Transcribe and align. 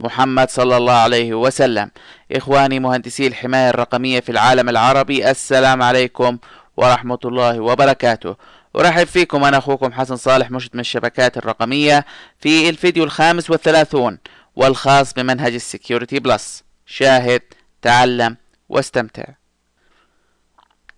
محمد 0.00 0.50
صلى 0.50 0.76
الله 0.76 0.92
عليه 0.92 1.34
وسلم. 1.34 1.90
إخواني 2.32 2.80
مهندسي 2.80 3.26
الحماية 3.26 3.70
الرقمية 3.70 4.20
في 4.20 4.32
العالم 4.32 4.68
العربي 4.68 5.30
السلام 5.30 5.82
عليكم 5.82 6.38
ورحمة 6.76 7.18
الله 7.24 7.60
وبركاته. 7.60 8.36
أرحب 8.76 9.06
فيكم 9.06 9.44
أنا 9.44 9.58
أخوكم 9.58 9.92
حسن 9.92 10.16
صالح 10.16 10.50
مرشد 10.50 10.70
من 10.74 10.80
الشبكات 10.80 11.36
الرقمية 11.36 12.04
في 12.40 12.68
الفيديو 12.68 13.04
الخامس 13.04 13.50
والثلاثون 13.50 14.18
والخاص 14.56 15.14
بمنهج 15.14 15.54
ال 15.54 15.61
Security 15.61 16.18
Plus. 16.18 16.64
شاهد 16.86 17.42
تعلم 17.82 18.36
واستمتع. 18.68 19.24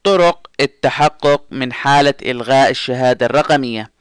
طرق 0.04 0.46
التحقق 0.60 1.44
من 1.50 1.72
حالة 1.72 2.14
إلغاء 2.22 2.70
الشهادة 2.70 3.26
الرقمية. 3.26 3.95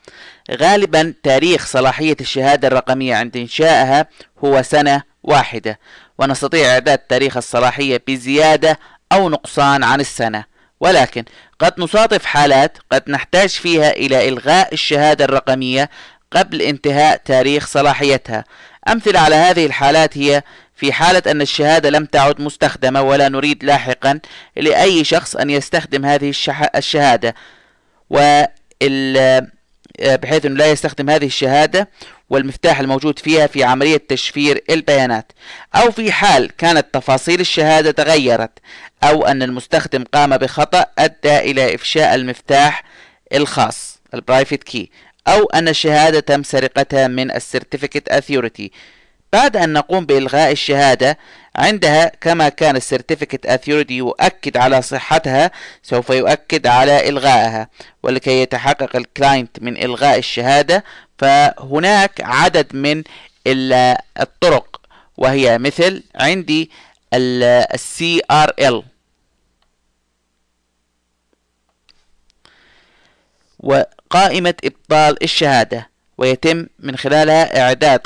غالبا 0.52 1.14
تاريخ 1.24 1.66
صلاحية 1.66 2.18
الشهادة 2.22 2.68
الرقمية 2.68 3.16
عند 3.16 3.38
إنشائها 3.38 4.08
هو 4.46 4.62
سنة 4.62 5.04
واحدة 5.24 5.80
ونستطيع 6.20 6.74
إعداد 6.74 6.98
تاريخ 6.98 7.38
الصلاحية 7.38 8.04
بزيادة 8.08 8.80
أو 9.12 9.30
نقصان 9.30 9.84
عن 9.84 10.00
السنة. 10.02 10.44
ولكن 10.80 11.24
قد 11.60 11.74
نصادف 11.78 12.26
حالات 12.26 12.78
قد 12.92 13.04
نحتاج 13.10 13.50
فيها 13.50 13.92
إلى 13.92 14.30
إلغاء 14.30 14.74
الشهادة 14.74 15.26
الرقمية 15.26 15.90
قبل 16.32 16.62
انتهاء 16.62 17.18
تاريخ 17.18 17.68
صلاحيتها. 17.68 18.44
أمثلة 18.90 19.20
على 19.20 19.36
هذه 19.36 19.66
الحالات 19.66 20.18
هي 20.18 20.44
في 20.76 20.94
حالة 20.94 21.32
أن 21.32 21.42
الشهادة 21.42 21.90
لم 21.90 22.06
تعد 22.06 22.42
مستخدمة 22.42 23.02
ولا 23.02 23.30
نريد 23.30 23.64
لاحقا 23.64 24.20
لأي 24.58 25.04
شخص 25.04 25.36
أن 25.36 25.50
يستخدم 25.50 26.06
هذه 26.06 26.34
الشهادة. 26.76 27.36
وال 28.10 29.48
بحيث 30.02 30.46
أنه 30.46 30.56
لا 30.56 30.72
يستخدم 30.72 31.10
هذه 31.10 31.26
الشهادة 31.26 31.90
والمفتاح 32.30 32.80
الموجود 32.80 33.20
فيها 33.20 33.48
في 33.48 33.64
عملية 33.64 34.02
تشفير 34.10 34.64
البيانات. 34.70 35.32
أو 35.76 35.92
في 35.92 36.12
حال 36.12 36.52
كانت 36.58 36.86
تفاصيل 36.94 37.40
الشهادة 37.40 37.92
تغيرت 37.92 38.60
أو 39.04 39.26
أن 39.26 39.44
المستخدم 39.44 40.04
قام 40.14 40.38
بخطأ 40.38 40.86
أدى 41.00 41.38
إلى 41.40 41.76
إفشاء 41.76 42.16
المفتاح 42.16 42.84
الخاص 43.34 44.00
ال 44.14 44.20
private 44.20 44.64
key 44.64 44.90
أو 45.28 45.46
أن 45.46 45.68
الشهادة 45.68 46.20
تم 46.20 46.44
سرقتها 46.44 47.08
من 47.08 47.32
ال 47.32 47.38
certificate 47.38 48.10
authority 48.10 48.72
بعد 49.36 49.58
أن 49.58 49.74
نقوم 49.74 50.06
بإلغاء 50.06 50.52
الشهادة 50.52 51.18
عندها 51.56 52.12
كما 52.22 52.50
كان 52.50 52.76
ال 52.76 52.82
certificate 52.82 53.46
authority 53.46 53.94
يؤكد 53.94 54.58
على 54.58 54.82
صحتها 54.82 55.52
سوف 55.84 56.10
يؤكد 56.10 56.68
على 56.68 57.10
إلغائها. 57.10 57.70
ولكي 58.04 58.42
يتحقق 58.42 58.96
ال 58.96 59.05
client 59.05 59.62
من 59.62 59.78
إلغاء 59.78 60.18
الشهادة 60.18 60.84
فهناك 61.18 62.22
عدد 62.22 62.76
من 62.76 63.04
الطرق 64.20 64.82
وهي 65.18 65.58
مثل 65.58 66.04
عندي 66.16 66.72
ال 67.14 67.66
CRL 67.78 68.84
وقائمة 73.60 74.56
إبطال 74.64 75.24
الشهادة. 75.24 75.95
ويتم 76.18 76.68
من 76.80 76.98
خلالها 76.98 77.62
إعداد 77.62 78.00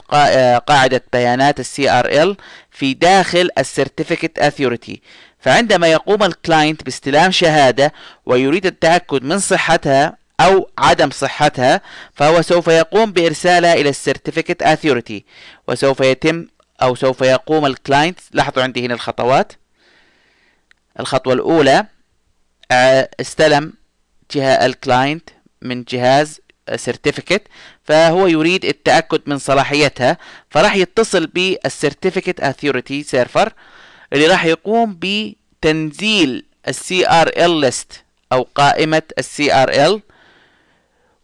قاعدة 0.67 1.03
بيانات 1.13 1.59
ال 1.59 1.65
CRL 1.65 2.41
في 2.71 2.93
داخل 2.93 3.49
ال 3.57 3.64
certificate 3.64 4.39
authority 4.39 5.01
فعندما 5.39 5.87
يقوم 5.87 6.23
ال 6.23 6.32
client 6.32 6.83
باستلام 6.83 7.31
شهادة 7.31 7.93
ويريد 8.25 8.65
التأكد 8.65 9.23
من 9.23 9.39
صحتها 9.39 10.17
أو 10.39 10.69
عدم 10.77 11.09
صحتها 11.11 11.81
فهو 12.13 12.41
سوف 12.41 12.67
يقوم 12.67 13.11
بإرسالها 13.11 13.73
إلى 13.73 13.89
ال 13.89 13.96
certificate 13.96 14.63
authority 14.63 15.25
وسوف 15.67 15.99
يتم 15.99 16.47
أو 16.81 16.95
سوف 16.95 17.21
يقوم 17.21 17.65
ال 17.65 17.73
client 17.73 18.19
لاحظوا 18.31 18.63
عندي 18.63 18.85
هنا 18.85 18.93
الخطوات. 18.93 19.53
الخطوة 20.99 21.33
الأولى 21.33 21.85
استلم 23.21 23.73
جهة 24.31 24.65
ال 24.65 24.74
client 24.74 25.29
من 25.61 25.83
جهاز 25.83 26.39
certificate 26.75 27.41
فهو 27.89 28.27
يريد 28.27 28.65
التأكد 28.65 29.21
من 29.25 29.37
صلاحيتها 29.37 30.17
فراح 30.49 30.75
يتصل 30.75 31.27
بال 31.27 31.45
certificate 31.45 32.39
authority 32.39 33.03
server 33.03 33.53
اللي 34.13 34.27
راح 34.27 34.45
يقوم 34.45 34.99
بتنزيل 35.01 36.45
ال 36.67 37.07
CRL 37.09 37.27
list 37.27 38.03
أو 38.31 38.47
قائمة 38.55 39.01
ال 39.17 39.53
CRL 39.53 40.01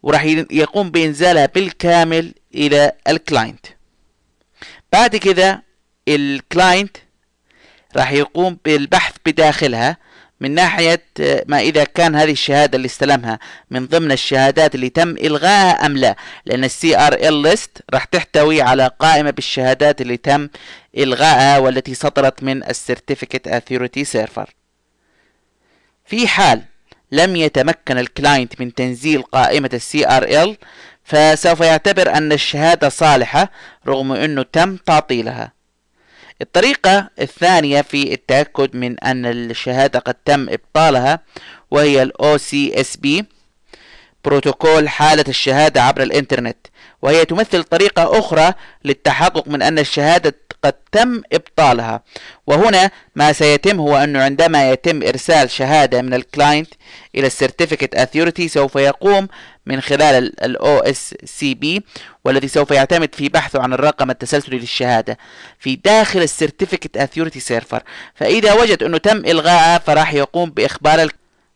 وراح 0.02 0.24
يقوم 0.50 0.90
بإنزالها 0.90 1.46
بالكامل 1.46 2.34
إلى 2.54 2.92
ال 3.08 3.16
client 3.16 3.66
بعد 4.92 5.16
كده 5.16 5.62
ال 6.08 6.21
client 6.21 6.96
راح 7.96 8.12
يقوم 8.12 8.58
بالبحث 8.64 9.14
بداخلها 9.26 9.96
من 10.40 10.50
ناحية 10.54 11.02
آه، 11.20 11.44
ما 11.46 11.60
إذا 11.60 11.84
كان 11.84 12.16
هذه 12.16 12.32
الشهادة 12.32 12.76
اللي 12.76 12.86
استلمها 12.86 13.38
من 13.70 13.86
ضمن 13.86 14.12
الشهادات 14.12 14.74
اللي 14.74 14.88
تم 14.88 15.08
إلغائها 15.08 15.86
أم 15.86 15.96
لا. 15.96 16.16
لأن 16.46 16.64
ال 16.64 17.42
CRL 17.42 17.59
list 17.59 17.82
راح 17.94 18.04
تحتوي 18.04 18.62
على 18.62 18.90
قائمة 18.98 19.30
بالشهادات 19.30 20.00
اللي 20.00 20.16
تم 20.16 20.48
إلغائها 20.96 21.58
والتي 21.58 21.94
صدرت 21.94 22.42
من 22.42 22.64
ال 22.64 22.71
certificate 22.71 23.48
authority 23.48 24.04
server 24.04 24.54
في 26.04 26.28
حال 26.28 26.62
لم 27.12 27.36
يتمكن 27.36 27.98
ال 27.98 28.07
client 28.07 28.60
من 28.60 28.74
تنزيل 28.74 29.22
قائمة 29.22 29.70
ال 29.74 30.08
CR 30.08 30.56
فسوف 31.04 31.60
يعتبر 31.60 32.14
أن 32.14 32.32
الشهادة 32.32 32.88
صالحة 32.88 33.50
رغم 33.86 34.12
أنه 34.12 34.42
تم 34.42 34.76
تعطيلها. 34.76 35.55
الطريقة 36.42 37.10
الثانية 37.20 37.80
في 37.82 38.12
التأكد 38.12 38.76
من 38.76 39.00
أن 39.00 39.26
الشهادة 39.26 39.98
قد 39.98 40.14
تم 40.24 40.48
إبطالها 40.48 41.20
وهي 41.70 42.02
ال 42.02 42.12
OCSP 42.22 43.24
بروتوكول 44.24 44.88
حالة 44.88 45.24
الشهادة 45.28 45.82
عبر 45.82 46.02
الإنترنت 46.02 46.56
وهي 47.02 47.24
تمثل 47.24 47.64
طريقة 47.64 48.18
أخرى 48.18 48.52
للتحقق 48.84 49.48
من 49.48 49.62
أن 49.62 49.78
الشهادة 49.78 50.36
قد 50.66 50.74
تم 50.92 51.22
إبطالها. 51.32 52.02
وهنا 52.46 52.90
ما 53.16 53.32
سيتم 53.32 53.80
هو 53.80 53.96
أنه 53.96 54.22
عندما 54.22 54.70
يتم 54.70 55.02
إرسال 55.02 55.50
شهادة 55.50 56.02
من 56.02 56.14
ال 56.14 56.22
client 56.22 56.68
إلى 57.14 57.26
ال 57.26 57.32
certificate 57.32 57.94
authority 57.94 58.48
سوف 58.48 58.76
يقوم 58.76 59.28
من 59.66 59.80
خلال 59.80 60.44
ال 60.44 60.56
OSCP 60.58 61.82
والذي 62.24 62.48
سوف 62.48 62.70
يعتمد 62.70 63.14
في 63.14 63.28
بحثه 63.28 63.62
عن 63.62 63.72
الرقم 63.72 64.10
التسلسلي 64.10 64.58
للشهادة 64.58 65.18
في 65.58 65.76
داخل 65.76 66.22
ال 66.22 66.28
certificate 66.28 66.96
authority 66.96 67.40
server. 67.40 67.82
فإذا 68.14 68.52
وجد 68.52 68.82
أنه 68.82 68.98
تم 68.98 69.16
إلغائها 69.16 69.78
فراح 69.78 70.14
يقوم 70.14 70.50
بإخبار 70.50 71.08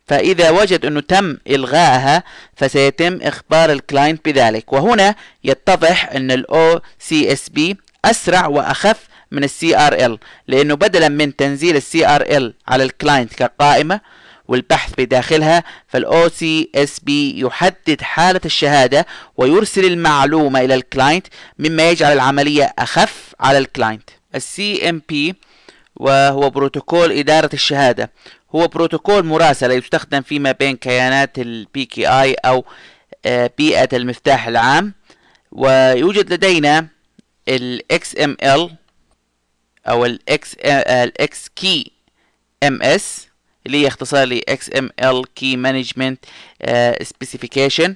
فإذا 0.06 0.50
وجد 0.50 0.84
أنه 0.84 1.00
تم 1.00 1.37
إلغائها 1.47 2.22
فسيتم 2.56 3.19
إخبار 3.22 3.72
ال 3.72 3.81
client 3.81 4.28
بذلك. 4.28 4.72
وهنا 4.72 5.15
يتضح 5.44 6.09
أن 6.12 6.31
ال 6.31 6.44
OCSP 6.50 7.76
أسرع 8.05 8.47
وأخف 8.47 9.09
من 9.31 9.44
ال 9.44 9.76
CRL 9.76 10.19
لأنه 10.49 10.75
بدلا 10.75 11.09
من 11.09 11.37
تنزيل 11.37 11.77
ال 11.76 12.06
CRL 12.06 12.54
على 12.69 12.84
ال 12.84 12.92
client 12.92 13.34
كقائمة 13.34 14.00
والبحث 14.49 14.93
بداخلها 14.99 15.65
فال 15.89 16.28
OCSP 16.28 17.41
يحدد 17.41 18.03
حالة 18.03 18.41
الشهادة 18.45 19.07
ويرسل 19.36 19.84
المعلومة 19.84 20.60
إلى 20.60 20.74
ال 20.74 20.82
client 20.82 21.27
مما 21.59 21.91
يجعل 21.91 22.13
العملية 22.13 22.74
أخف 22.78 23.34
على 23.41 23.59
ال 23.59 23.65
client. 23.65 24.10
ال 24.34 24.89
CMP 24.89 25.34
وهو 25.97 26.51
بروتوكول 26.51 27.13
إدارة 27.13 27.51
الشهادة 27.54 28.10
هو 28.54 28.69
بروتوكول 28.69 29.24
مراسلة 29.24 29.74
يستخدم 29.74 30.21
فيما 30.22 30.53
بين 30.53 30.77
كيانات 30.77 31.39
ال 31.39 31.84
PKI 31.84 32.34
أو 32.34 32.65
آه، 33.27 33.51
بيئة 33.59 33.89
المفتاح 33.92 34.47
العام 34.47 34.95
ويوجد 35.53 36.33
لدينا 36.33 36.86
ال 37.48 37.83
XML 37.92 38.71
أو 39.89 40.04
ال 40.07 40.21
X 40.31 40.41
ال 40.66 41.13
XKMS 41.22 43.03
اللي 43.66 43.83
هي 43.83 43.87
اختصار 43.89 44.25
ل 44.27 44.41
XML 44.51 45.22
Key 45.41 45.57
Management 45.57 46.16
uh, 46.66 47.04
Specification 47.07 47.91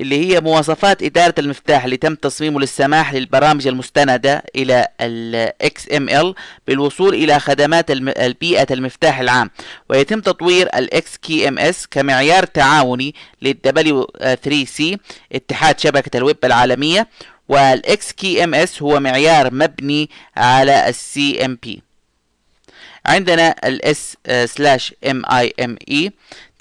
اللي 0.00 0.26
هي 0.26 0.40
مواصفات 0.40 1.02
إدارة 1.02 1.34
المفتاح 1.38 1.84
اللي 1.84 1.96
تم 1.96 2.14
تصميمه 2.14 2.60
للسماح 2.60 3.14
للبرامج 3.14 3.66
المستندة 3.66 4.42
إلى 4.56 4.88
ال 5.00 5.52
XML 5.64 6.34
بالوصول 6.66 7.14
إلى 7.14 7.38
خدمات 7.40 7.90
البيئة 7.90 8.66
المفتاح 8.70 9.20
العام. 9.20 9.50
ويتم 9.88 10.20
تطوير 10.20 10.68
ال 10.74 10.88
XKMS 10.94 11.86
كمعيار 11.90 12.44
تعاوني 12.44 13.14
لل 13.42 13.56
W3C 13.66 14.98
اتحاد 15.32 15.78
شبكة 15.80 16.16
الويب 16.16 16.38
العالمية 16.44 17.08
وال 17.50 17.82
XKMS 17.86 18.82
هو 18.82 19.00
معيار 19.00 19.54
مبني 19.54 20.10
على 20.36 20.88
ال 20.88 20.94
CMP 20.94 21.80
عندنا 23.06 23.54
ال 23.64 23.96
S/MIME 23.96 26.10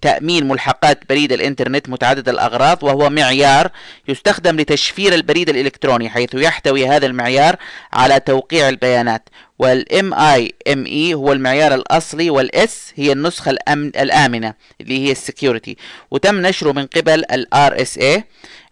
تأمين 0.01 0.47
ملحقات 0.47 1.09
بريد 1.09 1.31
الإنترنت 1.31 1.89
متعدد 1.89 2.29
الأغراض 2.29 2.83
وهو 2.83 3.09
معيار 3.09 3.71
يستخدم 4.07 4.59
لتشفير 4.59 5.13
البريد 5.13 5.49
الإلكتروني 5.49 6.09
حيث 6.09 6.33
يحتوي 6.33 6.87
هذا 6.87 7.05
المعيار 7.05 7.55
على 7.93 8.19
توقيع 8.19 8.69
البيانات. 8.69 9.29
وال 9.59 10.13
MIME 10.13 11.13
هو 11.13 11.31
المعيار 11.31 11.73
الأصلي 11.73 12.29
وال 12.29 12.72
S 12.72 12.93
هي 12.95 13.11
النسخة 13.11 13.51
الأمن 13.51 13.87
الآمنة 13.87 14.53
اللي 14.81 15.07
هي 15.07 15.11
ال 15.11 15.18
security. 15.18 15.77
وتم 16.11 16.41
نشره 16.41 16.71
من 16.71 16.85
قبل 16.85 17.23
ال 17.31 17.81
RSA 17.81 18.23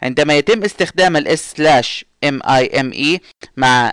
عندما 0.01 0.37
يتم 0.37 0.63
استخدام 0.63 1.17
ال 1.17 1.35
S 1.35 1.53
slash 1.57 2.05
MIME 2.23 3.21
مع 3.57 3.91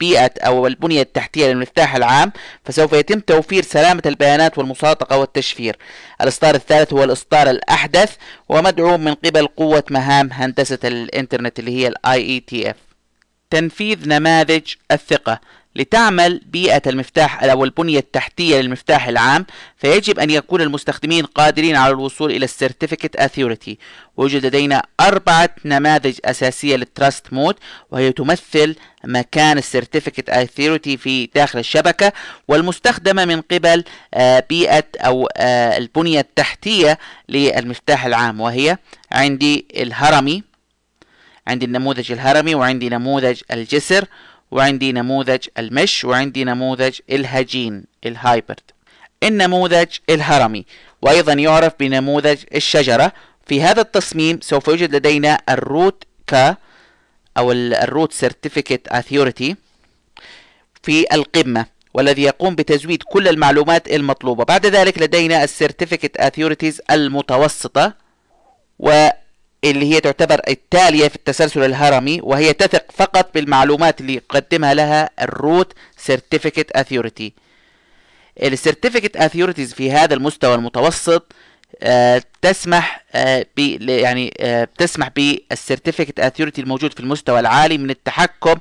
بيئة 0.00 0.30
أو 0.40 0.66
البنية 0.66 1.02
التحتية 1.02 1.46
للمفتاح 1.46 1.96
العام 1.96 2.32
فسوف 2.64 2.92
يتم 2.92 3.20
توفير 3.20 3.62
سلامة 3.62 4.02
البيانات 4.06 4.58
والمصادقة 4.58 5.18
والتشفير. 5.18 5.76
الإصدار 6.20 6.54
الثالث 6.54 6.92
هو 6.92 7.04
الإصدار 7.04 7.50
الأحدث 7.50 8.16
ومدعوم 8.48 9.00
من 9.04 9.14
قبل 9.14 9.46
قوة 9.46 9.84
مهام 9.90 10.28
هندسة 10.32 10.78
الإنترنت 10.84 11.58
اللي 11.58 11.70
هي 11.70 11.88
ال 11.88 11.94
IETF 12.06 12.76
تنفيذ 13.50 14.08
نماذج 14.08 14.74
الثقة. 14.92 15.40
لتعمل 15.76 16.40
بيئة 16.46 16.82
المفتاح 16.86 17.42
أو 17.44 17.64
البنية 17.64 17.98
التحتية 17.98 18.60
للمفتاح 18.60 19.08
العام 19.08 19.46
فيجب 19.76 20.18
أن 20.18 20.30
يكون 20.30 20.60
المستخدمين 20.60 21.24
قادرين 21.24 21.76
على 21.76 21.92
الوصول 21.92 22.30
إلى 22.30 22.44
ال 22.44 22.50
certificate 22.50 23.16
authority. 23.16 23.78
ويوجد 24.16 24.46
لدينا 24.46 24.82
أربعة 25.00 25.50
نماذج 25.64 26.18
أساسية 26.24 26.76
لل 26.76 26.92
trust 26.92 27.32
model 27.32 27.54
وهي 27.90 28.12
تمثل 28.12 28.76
مكان 29.04 29.58
ال 29.58 29.64
certificate 29.64 30.30
authority 30.30 30.96
في 30.96 31.26
داخل 31.34 31.58
الشبكة 31.58 32.12
والمستخدمة 32.48 33.24
من 33.24 33.40
قبل 33.40 33.84
آه، 34.14 34.44
بيئة 34.48 34.84
أو 34.96 35.28
آه، 35.36 35.76
البنية 35.78 36.20
التحتية 36.20 36.98
للمفتاح 37.28 38.04
العام 38.04 38.40
وهي 38.40 38.78
عندي 39.12 39.66
الهرمي 39.76 40.42
عندي 41.46 41.66
النموذج 41.66 42.12
الهرمي 42.12 42.54
وعندي 42.54 42.88
نموذج 42.88 43.40
الجسر 43.50 44.04
وعندي 44.50 44.92
نموذج 44.92 45.46
ال 45.58 45.67
mesh 45.67 46.04
وعندي 46.04 46.44
نموذج 46.44 46.98
الهجين 47.10 47.84
ال 48.06 48.13
hybrid. 48.13 48.60
النموذج 49.22 49.88
الهرمي 50.10 50.64
وأيضا 51.02 51.32
يعرف 51.32 51.72
بنموذج 51.80 52.38
الشجرة. 52.54 53.12
في 53.46 53.62
هذا 53.62 53.80
التصميم 53.80 54.40
سوف 54.42 54.68
يوجد 54.68 54.94
لدينا 54.96 55.40
ال 55.48 55.59
root 55.59 56.04
CA 56.26 56.56
أو 57.38 57.52
ال 57.52 57.64
root 57.64 58.12
certificate 58.12 58.88
authority 58.88 59.56
في 60.82 61.14
القمة 61.14 61.66
والذي 61.94 62.22
يقوم 62.22 62.54
بتزويد 62.54 63.02
كل 63.02 63.28
المعلومات 63.28 63.88
المطلوبة. 63.88 64.44
بعد 64.44 64.66
ذلك 64.66 64.98
لدينا 64.98 65.44
ال 65.44 65.50
certificate 65.50 66.16
authorities 66.16 66.80
المتوسطة 66.90 67.94
و 68.78 69.08
اللي 69.64 69.94
هي 69.94 70.00
تعتبر 70.00 70.40
التالية 70.48 71.08
في 71.08 71.16
التسلسل 71.16 71.64
الهرمي 71.64 72.20
وهي 72.22 72.52
تثق 72.52 72.84
فقط 72.92 73.34
بالمعلومات 73.34 74.00
اللي 74.00 74.14
يقدمها 74.14 74.74
لها 74.74 75.10
ال 75.22 75.32
root 75.32 75.72
certificate 75.96 76.70
authority 76.72 77.32
ال 78.42 78.48
certificate 78.48 79.16
authorities 79.16 79.74
في 79.74 79.90
هذا 79.92 80.14
المستوى 80.14 80.54
المتوسط 80.54 81.32
آه 81.82 82.22
تسمح 82.42 83.04
آه 83.12 83.46
يعني 83.80 84.34
آه 84.40 84.68
تسمح 84.78 85.08
بال 85.08 85.25
certificate 85.25 86.20
authority 86.20 86.60
الموجود 86.60 86.92
في 86.94 87.00
المستوى 87.00 87.40
العالي 87.40 87.78
من 87.78 87.90
التحكم 87.90 88.54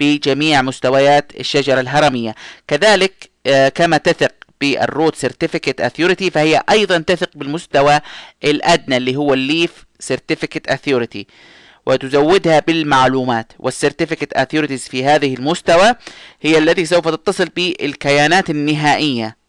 بجميع 0.00 0.62
مستويات 0.62 1.32
الشجرة 1.40 1.80
الهرمية. 1.80 2.34
كذلك 2.68 3.30
كما 3.74 3.96
تثق 3.96 4.32
بال 4.60 4.78
root 4.78 5.14
certificate 5.16 5.80
authority 5.80 6.30
فهي 6.30 6.62
أيضا 6.70 6.98
تثق 6.98 7.30
بالمستوى 7.34 8.00
الأدنى 8.44 8.96
اللي 8.96 9.16
هو 9.16 9.34
ال 9.34 9.44
leaf 9.44 9.84
certificate 10.02 10.68
authority 10.68 11.26
وتزودها 11.86 12.58
بالمعلومات. 12.58 13.52
وال 13.58 13.69
certificate 13.69 14.32
authorities 14.32 14.88
في 14.88 15.04
هذه 15.04 15.34
المستوى 15.34 15.94
هي 16.42 16.58
التي 16.58 16.84
سوف 16.84 17.08
تتصل 17.08 17.46
بالكيانات 17.46 18.50
النهائية. 18.50 19.41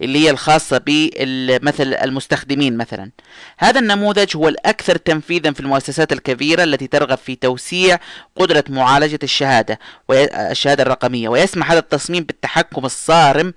اللي 0.00 0.18
هي 0.18 0.30
الخاصة 0.30 0.80
بمثل 0.86 1.94
المستخدمين 1.94 2.76
مثلا. 2.76 3.10
هذا 3.58 3.80
النموذج 3.80 4.36
هو 4.36 4.48
الأكثر 4.48 4.96
تنفيذا 4.96 5.52
في 5.52 5.60
المؤسسات 5.60 6.12
الكبيرة 6.12 6.64
التي 6.64 6.86
ترغب 6.86 7.18
في 7.18 7.36
توسيع 7.36 7.98
قدرة 8.36 8.64
معالجة 8.68 9.18
الشهادة 9.22 9.78
الشهادة 10.10 10.82
الرقمية. 10.82 11.28
ويسمح 11.28 11.70
هذا 11.70 11.78
التصميم 11.78 12.24
بالتحكم 12.24 12.84
الصارم 12.84 13.52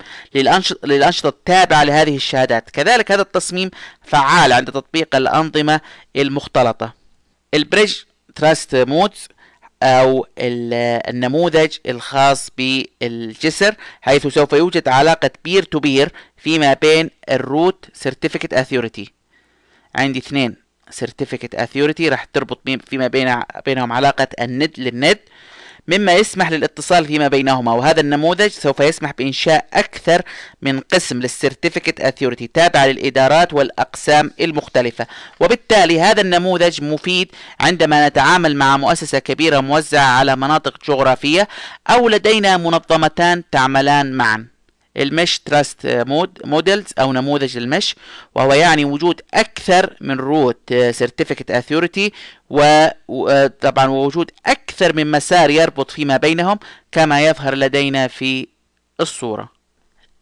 للأنشطة 0.84 1.28
التابعة 1.28 1.84
لهذه 1.84 2.16
الشهادات. 2.16 2.70
كذلك 2.70 3.12
هذا 3.12 3.22
التصميم 3.22 3.70
فعال 4.02 4.52
عند 4.52 4.70
تطبيق 4.72 5.16
الأنظمة 5.16 5.80
المختلطة. 6.16 6.94
ال 7.54 7.60
bridge 7.60 7.94
trust 8.34 8.74
models 8.74 9.28
أو 9.84 10.26
النموذج 10.38 11.76
الخاص 11.86 12.50
بالجسر 12.58 13.74
حيث 14.00 14.26
سوف 14.26 14.52
يوجد 14.52 14.88
علاقة 14.88 15.30
peer 15.44 15.62
to 15.62 15.78
peer 15.78 16.12
فيما 16.36 16.72
بين 16.72 17.10
ال 17.30 17.41
root 17.41 17.86
certificate 17.92 18.54
authority 18.54 19.12
عندي 19.94 20.18
اثنين 20.18 20.56
certificate 20.90 21.54
authority 21.54 22.08
راح 22.08 22.24
تربط 22.24 22.60
فيما 22.86 23.06
بين 23.06 23.40
بينهم 23.66 23.92
علاقة 23.92 24.28
الند 24.40 24.72
للند. 24.78 25.18
مما 25.88 26.12
يسمح 26.12 26.50
للاتصال 26.50 27.06
فيما 27.06 27.28
بينهما 27.28 27.72
وهذا 27.72 28.00
النموذج 28.00 28.48
سوف 28.48 28.80
يسمح 28.80 29.12
بإنشاء 29.18 29.66
أكثر 29.72 30.22
من 30.62 30.80
قسم 30.80 31.20
لل 31.20 31.32
certificate 31.32 32.00
authority 32.00 32.46
تابعة 32.46 32.86
للإدارات 32.86 33.52
والأقسام 33.52 34.30
المختلفة. 34.40 35.06
وبالتالي 35.40 36.00
هذا 36.00 36.20
النموذج 36.20 36.82
مفيد 36.82 37.28
عندما 37.60 38.08
نتعامل 38.08 38.56
مع 38.56 38.76
مؤسسة 38.76 39.18
كبيرة 39.18 39.60
موزعة 39.60 40.18
على 40.18 40.36
مناطق 40.36 40.84
جغرافية 40.86 41.48
أو 41.90 42.08
لدينا 42.08 42.56
منظمتان 42.56 43.42
تعملان 43.50 44.12
معا. 44.12 44.53
ال 44.96 45.04
mesh 45.04 45.38
trust 45.38 45.86
mod 45.86 46.38
models 46.44 46.86
أو 46.98 47.12
نموذج 47.12 47.56
ال 47.56 47.64
mesh 47.64 47.94
وهو 48.34 48.52
يعني 48.52 48.84
وجود 48.84 49.20
أكثر 49.34 49.96
من 50.00 50.16
root 50.16 50.74
certificate 50.90 51.50
authority 51.50 52.12
وطبعا 53.08 53.86
وجود 53.86 54.30
أكثر 54.46 54.96
من 54.96 55.10
مسار 55.10 55.50
يربط 55.50 55.90
فيما 55.90 56.16
بينهم 56.16 56.58
كما 56.92 57.26
يظهر 57.26 57.54
لدينا 57.54 58.08
في 58.08 58.46
الصورة. 59.00 59.48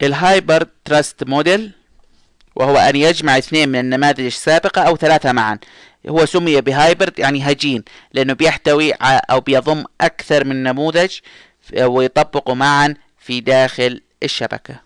ال 0.02 0.12
hybrid 0.12 0.66
trust 0.84 1.24
model 1.24 1.70
وهو 2.56 2.76
أن 2.76 2.96
يجمع 2.96 3.38
اثنين 3.38 3.68
من 3.68 3.78
النماذج 3.78 4.24
السابقة 4.24 4.82
أو 4.82 4.96
ثلاثة 4.96 5.32
معا. 5.32 5.58
هو 6.08 6.26
سمي 6.26 6.60
ب 6.60 6.69
hybrid 6.69 7.18
يعني 7.18 7.42
هجين 7.42 7.84
لأنه 8.12 8.32
بيحتوي 8.32 8.92
أو 9.02 9.40
بيضم 9.40 9.84
أكثر 10.00 10.44
من 10.44 10.62
نموذج 10.62 11.18
ويطبقوا 11.78 12.54
معا 12.54 12.94
في 13.18 13.40
داخل 13.40 14.00
الشبكة. 14.22 14.80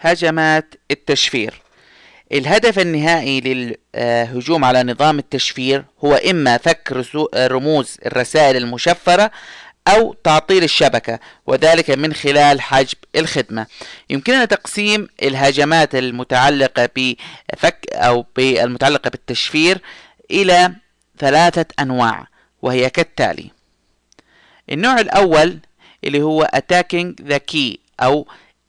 هجمات 0.00 0.74
التشفير. 0.90 1.62
الهدف 2.32 2.78
النهائي 2.78 3.40
للهجوم 3.40 4.64
على 4.64 4.82
نظام 4.82 5.18
التشفير 5.18 5.84
هو 6.04 6.14
إما 6.14 6.56
فك 6.56 7.06
رموز 7.36 7.96
الرسائل 8.06 8.56
المشفرة 8.56 9.30
أو 9.88 10.12
تعطيل 10.24 10.64
الشبكة 10.64 11.18
وذلك 11.46 11.90
من 11.90 12.12
خلال 12.12 12.60
حجب 12.60 12.98
الخدمة. 13.16 13.66
يمكننا 14.10 14.44
تقسيم 14.44 15.08
الهجمات 15.22 15.94
المتعلقة 15.94 16.88
بفك 16.96 17.86
أو 17.92 18.26
المتعلقة 18.38 19.10
بالتشفير 19.10 19.80
إلى 20.30 20.72
ثلاثة 21.18 21.66
أنواع 21.80 22.26
وهي 22.62 22.90
كالتالي 22.90 23.50
النوع 24.72 25.00
الأول 25.00 25.58
اللي 26.04 26.22
هو 26.22 26.50
attacking 26.56 27.24
the 27.32 27.38
key 27.52 27.76
أو 28.00 28.28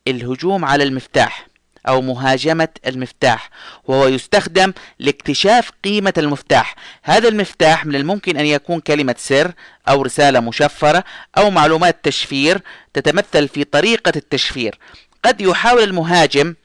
الهجوم 0.10 0.66
على 0.66 0.84
المفتاح 0.84 1.48
أو 1.88 2.01
مهاجمة 2.01 2.68
المفتاح 2.88 3.50
وهو 3.84 4.08
يستخدم 4.08 4.74
لاكتشاف 5.00 5.72
قيمة 5.84 6.13
المفتاح. 6.18 6.75
هذا 7.04 7.28
المفتاح 7.28 7.86
من 7.86 7.96
الممكن 7.96 8.38
أن 8.38 8.46
يكون 8.46 8.80
كلمة 8.80 9.16
سر 9.18 9.51
أو 9.89 10.01
رسالة 10.01 10.39
مشفرة 10.39 11.04
أو 11.38 11.50
معلومات 11.50 11.98
تشفير 12.04 12.62
تتمثل 12.94 13.48
في 13.48 13.63
طريقة 13.63 14.12
التشفير. 14.16 14.80
قد 15.25 15.42
يحاول 15.42 15.84
المهاجم 15.84 16.56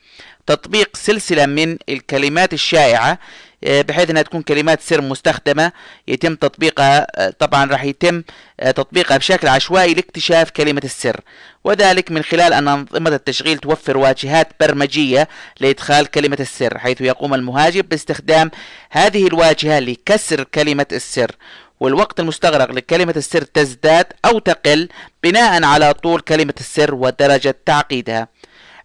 تطبيق 0.47 0.97
سلسلة 0.97 1.47
من 1.47 1.79
الكلمات 1.89 2.53
الشائعة 2.53 3.19
بحيث 3.65 4.11
إنها 4.11 4.23
تكون 4.23 4.43
كلمات 4.43 4.81
سر 4.81 5.01
مستخدمة 5.01 5.73
يتم 6.09 6.35
تطبيقها 6.35 7.07
آه، 7.17 7.31
طبعا 7.39 7.65
راح 7.71 7.85
يتم 7.85 8.23
آه، 8.61 8.71
تطبيقها 8.71 9.17
بشكل 9.17 9.49
عشوائي 9.49 9.95
لاكتشاف 9.95 10.51
كلمة 10.51 10.81
السر. 10.85 11.21
وذلك 11.65 12.11
من 12.11 12.23
خلال 12.23 12.53
أن 12.53 12.69
أنظمة 12.69 13.11
التشغيل 13.11 13.59
توفر 13.59 13.97
واجهات 13.97 14.49
برمجية 14.61 15.29
لإدخال 15.61 16.07
كلمة 16.07 16.37
السر 16.41 16.79
حيث 16.79 17.01
يقوم 17.01 17.35
المهاجم 17.35 17.83
باستخدام 17.83 18.51
هذه 18.91 19.27
الواجهة 19.27 19.79
لكسر 19.79 20.45
كلمة 20.45 20.87
السر. 20.93 21.33
والوقت 21.81 22.21
المستغرق 22.21 22.71
لكلمة 22.73 23.15
السر 23.17 23.43
تزداد 23.43 24.07
أو 24.25 24.39
تقل 24.39 24.89
بناء 25.23 25.65
على 25.65 25.95
طول 25.95 26.21
كلمة 26.21 26.55
السر 26.61 26.95
ودرجة 26.95 27.57
تعقيدها. 27.67 28.29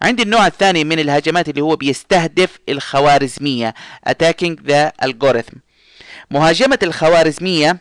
عندي 0.02 0.24
النوع 0.24 0.48
الثاني 0.48 0.84
من 0.84 1.00
الهجمات 1.00 1.50
اللي 1.50 1.62
هو 1.62 1.76
بيستهدف 1.76 2.60
الخوارزمية 2.70 3.74
attacking 4.10 4.56
the 4.68 5.06
algorithm. 5.06 5.58
مهاجمة 6.32 6.80
الخوارزمية 6.84 7.78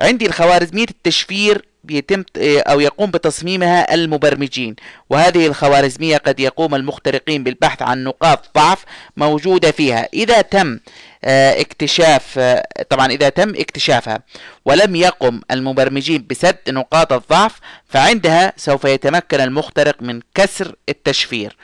عندي 0.00 0.26
الخوارزمية 0.26 0.86
التشفير 0.90 1.64
بيتم 1.84 2.24
أو 2.38 2.80
يقوم 2.80 3.10
بتصميمها 3.10 3.94
المبرمجين. 3.94 4.76
وهذه 5.10 5.46
الخوارزمية 5.46 6.16
قد 6.16 6.40
يقوم 6.40 6.74
المخترقين 6.74 7.44
بالبحث 7.44 7.82
عن 7.82 8.04
نقاط 8.04 8.50
ضعف 8.54 8.84
موجودة 9.16 9.70
فيها. 9.70 10.08
إذا 10.14 10.40
تم 10.40 10.78
آه، 11.24 11.60
اكتشاف 11.60 12.38
آه، 12.38 12.64
طبعا 12.90 13.06
إذا 13.06 13.28
تم 13.28 13.50
اكتشافها 13.56 14.20
ولم 14.64 14.96
يقم 14.96 15.40
المبرمجين 15.50 16.26
بسد 16.30 16.56
نقاط 16.68 17.12
الضعف 17.12 17.60
فعندها 17.88 18.52
سوف 18.56 18.84
يتمكن 18.84 19.40
المخترق 19.40 20.02
من 20.02 20.20
كسر 20.34 20.74
التشفير. 20.88 21.56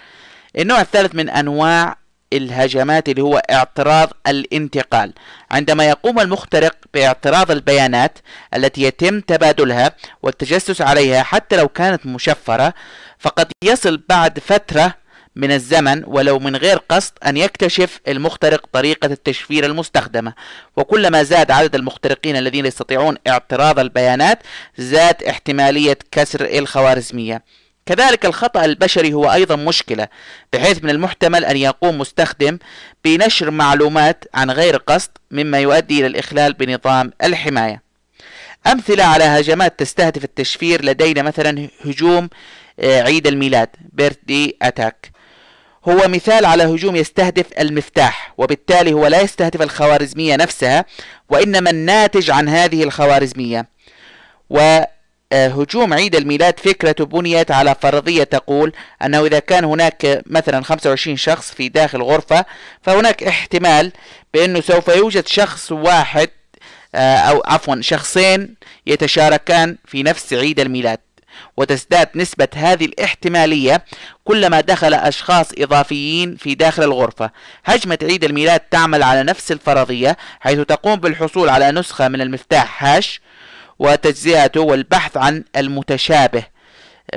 النوع 0.59 0.81
الثالث 0.81 1.15
من 1.15 1.29
أنواع 1.29 1.97
الهجمات 2.33 3.09
اللي 3.09 3.23
هو 3.23 3.43
اعتراض 3.51 4.13
الانتقال. 4.27 5.13
عندما 5.51 5.85
يقوم 5.85 6.21
المخترق 6.21 6.77
باعتراض 6.95 7.51
البيانات 7.51 8.19
التي 8.55 8.83
يتم 8.83 9.21
تبادلها 9.21 9.93
والتجسس 10.23 10.81
عليها 10.81 11.23
حتى 11.23 11.57
لو 11.57 11.69
كانت 11.69 12.07
مشفرة 12.07 12.75
فقد 13.19 13.47
يصل 13.65 14.03
بعد 14.09 14.39
فترة 14.39 14.95
من 15.37 15.53
الزمن 15.53 16.03
ولو 16.07 16.39
من 16.39 16.57
غير 16.57 16.77
قصد 16.77 17.13
أن 17.27 17.37
يكتشف 17.37 18.01
المخترق 18.09 18.67
طريقة 18.73 19.07
التشفير 19.07 19.67
المستخدمة. 19.67 20.33
وكلما 20.77 21.23
زاد 21.23 21.51
عدد 21.51 21.75
المخترقين 21.75 22.37
الذين 22.37 22.67
يستطيعون 22.67 23.17
اعتراض 23.29 23.79
البيانات 23.79 24.39
زاد 24.79 25.23
احتمالية 25.23 25.99
كسر 26.11 26.45
الخوارزمية. 26.59 27.43
كذلك 27.87 28.27
الخطأ 28.27 28.65
البشري 28.65 29.13
هو 29.13 29.33
أيضا 29.33 29.57
مشكلة 29.57 30.09
بحيث 30.53 30.85
من 30.85 30.91
المحتمل 30.91 31.45
أن 31.45 31.57
يقوم 31.57 31.99
مستخدم 31.99 32.59
بنشر 33.05 33.51
معلومات 33.51 34.25
عن 34.35 34.51
غير 34.51 34.77
قصد 34.77 35.11
مما 35.31 35.59
يؤدي 35.59 35.99
إلى 35.99 36.07
الإخلال 36.07 36.53
بنظام 36.53 37.13
الحماية. 37.25 37.83
أمثلة 38.67 39.05
على 39.05 39.25
هجمات 39.25 39.79
تستهدف 39.79 40.25
التشفير 40.25 40.85
لدينا 40.85 41.23
مثلا 41.23 41.69
هجوم 41.85 42.29
آه، 42.81 43.03
عيد 43.03 43.27
الميلاد 43.27 43.69
بيرثدي 43.93 44.57
أتاك 44.63 45.11
هو 45.89 46.09
مثال 46.09 46.45
على 46.45 46.65
هجوم 46.65 46.97
يستهدف 46.97 47.47
المفتاح 47.59 48.35
وبالتالي 48.39 48.93
هو 48.93 49.07
لا 49.07 49.21
يستهدف 49.21 49.63
الخوارزمية 49.63 50.37
نفسها 50.37 50.85
وإنما 51.29 51.71
الناتج 51.71 52.31
عن 52.31 52.49
هذه 52.49 52.83
الخوارزمية. 52.83 53.69
وهجوم 55.33 55.95
عيد 55.95 56.17
الميلاد 56.17 56.61
فكرة 56.61 57.05
بنيت 57.05 57.51
على 57.51 57.77
فرضية 57.83 58.25
تقول 58.25 58.73
أنه 59.05 59.27
إذا 59.27 59.39
كان 59.39 59.65
هناك 59.65 60.23
مثلا 60.27 60.65
25 60.65 61.17
شخص 61.17 61.51
في 61.51 61.69
داخل 61.69 62.03
غرفة 62.03 62.45
فهناك 62.83 63.23
احتمال 63.23 63.93
بأنه 64.35 64.61
سوف 64.61 64.89
يوجد 64.89 65.27
شخص 65.27 65.73
واحد 65.73 66.31
آه، 66.95 67.17
أو 67.17 67.43
عفوا 67.47 67.77
شخصين 67.81 68.55
يتشاركان 68.87 69.77
في 69.85 70.03
نفس 70.03 70.33
عيد 70.33 70.61
الميلاد. 70.61 70.99
وتزداد 71.57 72.09
نسبة 72.15 72.49
هذه 72.55 72.85
الاحتمالية 72.85 73.85
كلما 74.25 74.61
دخل 74.61 74.95
أشخاص 74.95 75.47
إضافيين 75.59 76.37
في 76.37 76.55
داخل 76.55 76.83
الغرفة. 76.83 77.31
هجمة 77.65 77.99
عيد 78.03 78.25
الميلاد 78.25 78.61
تعمل 78.61 79.03
على 79.03 79.23
نفس 79.23 79.53
الفرضية 79.53 80.17
حيث 80.41 80.59
تقوم 80.59 80.97
بالحصول 80.97 81.49
على 81.49 81.71
نسخة 81.71 82.09
من 82.09 82.21
المفتاح 82.21 82.85
هاش 82.85 83.21
وتجزئته 83.79 84.61
والبحث 84.61 85.17
عن 85.17 85.45
المتشابه 85.57 86.45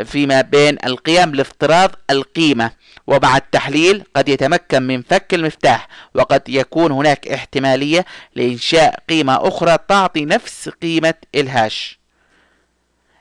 فيما 0.05 0.41
بين 0.41 0.77
القيم 0.85 1.35
لافتراض 1.35 1.91
القيمة. 2.09 2.71
ومع 3.07 3.37
التحليل 3.37 4.03
قد 4.15 4.29
يتمكن 4.29 4.83
من 4.83 5.01
فك 5.01 5.33
المفتاح 5.33 5.87
وقد 6.15 6.49
يكون 6.49 6.91
هناك 6.91 7.27
احتمالية 7.27 8.05
لإنشاء 8.35 8.99
قيمة 9.09 9.47
أخرى 9.47 9.77
تعطي 9.87 10.25
نفس 10.25 10.69
قيمة 10.69 11.13
ال 11.35 11.46
hash. 11.46 11.99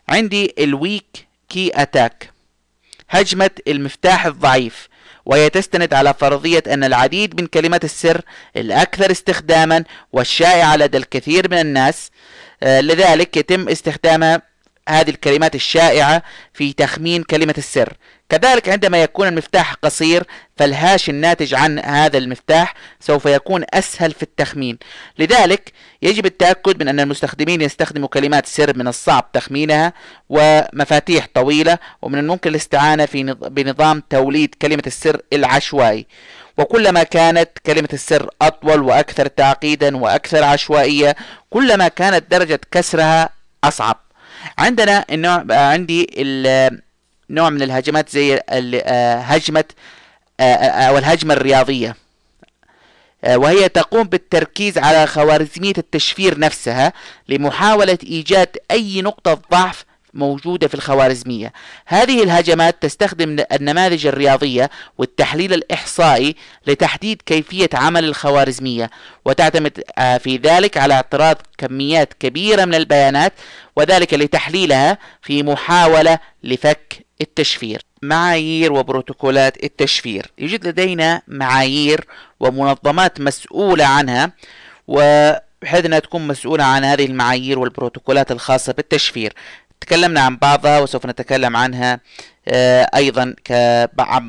عندي 0.08 0.54
ال 0.58 0.72
weak 0.72 1.26
key 1.48 1.70
attack 1.74 2.30
هجمة 3.10 3.50
المفتاح 3.68 4.26
الضعيف. 4.26 4.88
وهي 5.26 5.50
تستند 5.50 5.94
على 5.94 6.14
فرضية 6.14 6.62
أن 6.66 6.84
العديد 6.84 7.40
من 7.40 7.46
كلمات 7.46 7.84
السر 7.84 8.22
الأكثر 8.56 9.10
استخداما 9.10 9.84
والشائعة 10.12 10.76
لدى 10.76 10.98
الكثير 10.98 11.50
من 11.50 11.58
الناس 11.58 12.10
لذلك 12.62 13.36
يتم 13.36 13.68
استخدامها 13.68 14.42
هذه 14.88 15.10
الكلمات 15.10 15.54
الشائعة 15.54 16.22
في 16.54 16.72
تخمين 16.72 17.22
كلمة 17.22 17.54
السر. 17.58 17.92
كذلك 18.28 18.68
عندما 18.68 19.02
يكون 19.02 19.28
المفتاح 19.28 19.74
قصير 19.74 20.24
فالهاش 20.56 21.08
الناتج 21.08 21.54
عن 21.54 21.78
هذا 21.78 22.18
المفتاح 22.18 22.74
سوف 23.00 23.26
يكون 23.26 23.64
أسهل 23.74 24.12
في 24.12 24.22
التخمين. 24.22 24.78
لذلك 25.18 25.72
يجب 26.02 26.26
التأكد 26.26 26.82
من 26.82 26.88
أن 26.88 27.00
المستخدمين 27.00 27.60
يستخدموا 27.60 28.08
كلمات 28.08 28.46
سر 28.46 28.76
من 28.76 28.88
الصعب 28.88 29.32
تخمينها 29.32 29.92
ومفاتيح 30.28 31.28
طويلة 31.34 31.78
ومن 32.02 32.18
الممكن 32.18 32.50
الاستعانة 32.50 33.06
في 33.06 33.22
بنظام 33.40 34.02
توليد 34.10 34.54
كلمة 34.62 34.82
السر 34.86 35.20
العشوائي. 35.32 36.06
وكلما 36.58 37.02
كانت 37.02 37.48
كلمة 37.66 37.88
السر 37.92 38.30
أطول 38.42 38.82
وأكثر 38.82 39.26
تعقيدا 39.26 39.96
وأكثر 39.96 40.44
عشوائية 40.44 41.16
كلما 41.50 41.88
كانت 41.88 42.30
درجة 42.30 42.60
كسرها 42.70 43.28
أصعب. 43.64 43.96
عندنا 44.58 45.04
النوع 45.10 45.44
عندي 45.50 46.06
نوع 47.30 47.50
من 47.50 47.62
الهجمات 47.62 48.08
زي 48.08 48.40
آه، 48.50 49.20
هجمة 49.20 49.64
آه، 50.40 50.42
آه، 50.42 50.88
أو 50.88 50.98
الهجمة 50.98 51.34
الرياضية. 51.34 51.96
وهي 53.28 53.68
تقوم 53.68 54.02
بالتركيز 54.02 54.78
على 54.78 55.06
خوارزمية 55.06 55.72
التشفير 55.78 56.38
نفسها 56.38 56.92
لمحاولة 57.28 57.98
إيجاد 58.02 58.56
أي 58.70 59.02
نقطة 59.02 59.40
ضعف 59.50 59.84
موجودة 60.18 60.68
في 60.68 60.74
الخوارزمية. 60.74 61.52
هذه 61.86 62.22
الهجمات 62.22 62.82
تستخدم 62.82 63.36
النماذج 63.52 64.06
الرياضية 64.06 64.70
والتحليل 64.98 65.52
الإحصائي 65.52 66.36
لتحديد 66.66 67.22
كيفية 67.26 67.68
عمل 67.74 68.04
الخوارزمية 68.04 68.90
وتعتمد 69.24 69.82
في 69.96 70.40
ذلك 70.42 70.76
على 70.76 70.94
اعتراض 70.94 71.36
كميات 71.58 72.12
كبيرة 72.20 72.64
من 72.64 72.74
البيانات 72.74 73.32
وذلك 73.76 74.14
لتحليلها 74.14 74.98
في 75.22 75.42
محاولة 75.42 76.18
لفك 76.42 77.06
التشفير. 77.20 77.82
معايير 78.02 78.72
وبروتوكولات 78.72 79.64
التشفير. 79.64 80.32
يوجد 80.38 80.66
لدينا 80.66 81.22
معايير 81.28 82.04
ومنظمات 82.40 83.20
مسؤولة 83.20 83.84
عنها 83.84 84.32
وبحيث 84.88 85.84
أنها 85.84 85.98
تكون 85.98 86.26
مسؤولة 86.26 86.64
عن 86.64 86.84
هذه 86.84 87.06
المعايير 87.06 87.58
والبروتوكولات 87.58 88.32
الخاصة 88.32 88.72
بالتشفير. 88.72 89.32
تكلمنا 89.80 90.20
عن 90.20 90.36
بعضها 90.36 90.80
وسوف 90.80 91.06
نتكلم 91.06 91.56
عنها 91.56 92.00
آه، 92.48 92.90
أيضا 92.94 93.34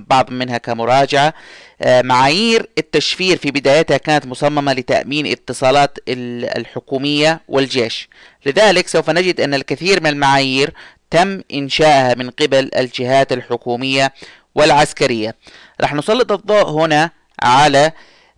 بعض 0.09 0.31
منها 0.31 0.57
كمراجعة. 0.57 1.33
آه، 1.81 2.01
معايير 2.01 2.69
التشفير 2.77 3.37
في 3.37 3.51
بدايتها 3.51 3.97
كانت 3.97 4.25
مصممة 4.25 4.73
لتأمين 4.73 5.27
اتصالات 5.27 5.97
الحكومية 6.07 7.41
والجيش. 7.47 8.09
لذلك 8.45 8.87
سوف 8.87 9.09
نجد 9.09 9.41
أن 9.41 9.53
الكثير 9.53 10.03
من 10.03 10.07
المعايير 10.09 10.73
تم 11.11 11.41
إنشائها 11.53 12.15
من 12.15 12.29
قبل 12.29 12.69
الجهات 12.77 13.31
الحكومية 13.31 14.13
والعسكرية. 14.55 15.35
راح 15.81 15.93
نسلط 15.93 16.31
الضوء 16.31 16.69
هنا 16.69 17.11
على 17.43 17.91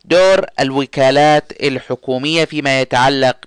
دور 0.05 0.45
الوكالات 0.59 1.51
الحكومية 1.63 2.45
فيما 2.45 2.81
يتعلق 2.81 3.37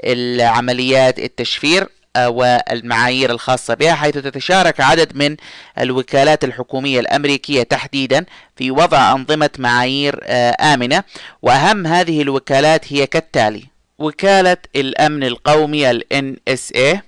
بالعمليات 0.00 1.18
التشفير. 1.18 1.88
والمعايير 2.26 3.30
الخاصة 3.30 3.74
بها 3.74 3.94
حيث 3.94 4.14
تتشارك 4.18 4.80
عدد 4.80 5.16
من 5.16 5.36
الوكالات 5.78 6.44
الحكومية 6.44 7.00
الأمريكية 7.00 7.62
تحديدا 7.62 8.24
في 8.56 8.70
وضع 8.70 9.12
أنظمة 9.12 9.50
معايير 9.58 10.20
آه، 10.22 10.74
آمنة. 10.74 11.04
وأهم 11.42 11.86
هذه 11.86 12.22
الوكالات 12.22 12.92
هي 12.92 13.06
كالتالي 13.06 13.64
وكالة 13.98 14.56
الأمن 14.76 15.24
القومي 15.24 15.90
ال 15.90 16.04
NSA 16.14 16.98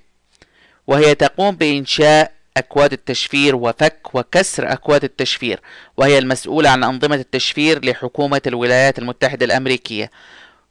وهي 0.86 1.14
تقوم 1.14 1.56
بإنشاء 1.56 2.32
أكواد 2.56 2.92
التشفير 2.92 3.56
وفك 3.56 4.14
وكسر 4.14 4.72
أكواد 4.72 5.04
التشفير 5.04 5.60
وهي 5.96 6.18
المسؤولة 6.18 6.70
عن 6.70 6.84
أنظمة 6.84 7.16
التشفير 7.16 7.84
لحكومة 7.84 8.42
الولايات 8.46 8.98
المتحدة 8.98 9.46
الأمريكية. 9.46 10.10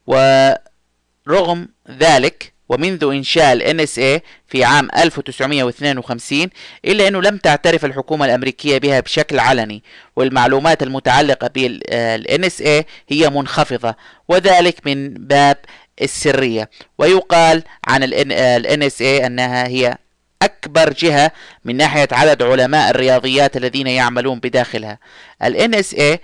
ورغم 0.07 1.67
ذلك 1.99 2.53
ومنذ 2.69 3.03
إنشاء 3.03 3.53
ال 3.53 3.79
NSA 3.81 4.21
في 4.47 4.63
عام 4.63 4.89
1952 4.97 6.49
إلا 6.85 7.07
أنه 7.07 7.21
لم 7.21 7.37
تعترف 7.37 7.85
الحكومة 7.85 8.25
الأمريكية 8.25 8.77
بها 8.77 8.99
بشكل 8.99 9.39
علني 9.39 9.83
والمعلومات 10.15 10.83
المتعلقة 10.83 11.47
بال 11.47 12.23
NSA 12.45 12.85
هي 13.09 13.29
منخفضة 13.29 13.95
وذلك 14.27 14.75
من 14.85 15.13
باب 15.13 15.57
السرية. 16.01 16.69
ويقال 16.97 17.63
عن 17.87 18.03
ال 18.03 18.89
NSA 18.91 19.01
أنها 19.25 19.67
هي 19.67 19.97
أكبر 20.41 20.93
جهة 20.93 21.31
من 21.65 21.77
ناحية 21.77 22.07
عدد 22.11 22.43
علماء 22.43 22.89
الرياضيات 22.89 23.57
الذين 23.57 23.87
يعملون 23.87 24.39
بداخلها. 24.39 24.99
ال 25.43 25.75
NSA 25.75 26.17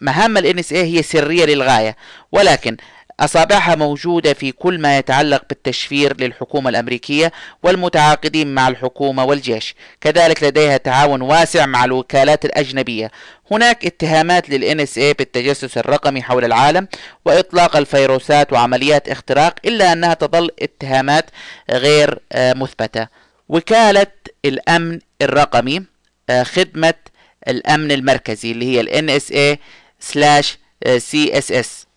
مهام 0.00 0.38
ال 0.38 0.58
NSA 0.64 0.72
هي 0.72 1.02
سرية 1.02 1.44
للغاية 1.44 1.96
ولكن 2.32 2.76
أصابعها 3.20 3.74
موجودة 3.74 4.32
في 4.32 4.52
كل 4.52 4.80
ما 4.80 4.98
يتعلق 4.98 5.42
بالتشفير 5.48 6.20
للحكومة 6.20 6.70
الأمريكية 6.70 7.32
والمتعاقدين 7.62 8.54
مع 8.54 8.68
الحكومة 8.68 9.24
والجيش. 9.24 9.74
كذلك 10.00 10.42
لديها 10.42 10.76
تعاون 10.76 11.22
واسع 11.22 11.66
مع 11.66 11.84
الوكالات 11.84 12.44
الأجنبية. 12.44 13.10
هناك 13.50 13.86
اتهامات 13.86 14.50
لل 14.50 14.86
NSA 14.86 15.16
بالتجسس 15.18 15.78
الرقمي 15.78 16.22
حول 16.22 16.44
العالم 16.44 16.88
وإطلاق 17.24 17.76
الفيروسات 17.76 18.52
وعمليات 18.52 19.08
اختراق 19.08 19.54
إلا 19.64 19.92
أنها 19.92 20.14
تظل 20.14 20.50
اتهامات 20.62 21.24
غير 21.70 22.18
آه، 22.32 22.52
مثبتة. 22.52 23.08
وكالة 23.48 24.06
الأمن 24.44 24.98
الرقمي 25.22 25.82
آه، 26.30 26.42
خدمة 26.42 26.94
الأمن 27.48 27.92
المركزي 27.92 28.52
اللي 28.52 28.64
هي 28.76 28.80
ال 28.80 29.10
NSA 29.10 29.58
سلاش 30.00 30.58
CSS 30.86 31.87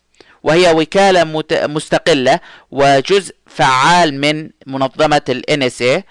وهي 0.43 0.71
وكالة 0.73 1.23
مستقلة 1.67 2.39
وجزء 2.71 3.35
فعال 3.47 4.21
من 4.21 4.49
منظمة 4.67 5.21
ال 5.29 5.41
NSA 5.51 6.03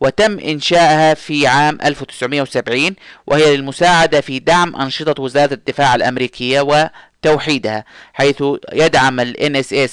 وتم 0.00 0.38
إنشائها 0.38 1.14
في 1.14 1.46
عام 1.46 1.78
1970 1.84 2.94
وهي 3.26 3.56
للمساعدة 3.56 4.20
في 4.20 4.38
دعم 4.38 4.76
أنشطة 4.76 5.22
وزارة 5.22 5.54
الدفاع 5.54 5.94
الأمريكية 5.94 6.60
وتوحيدها 6.60 7.84
حيث 8.12 8.42
يدعم 8.72 9.20
ال 9.20 9.34
NSA 9.64 9.90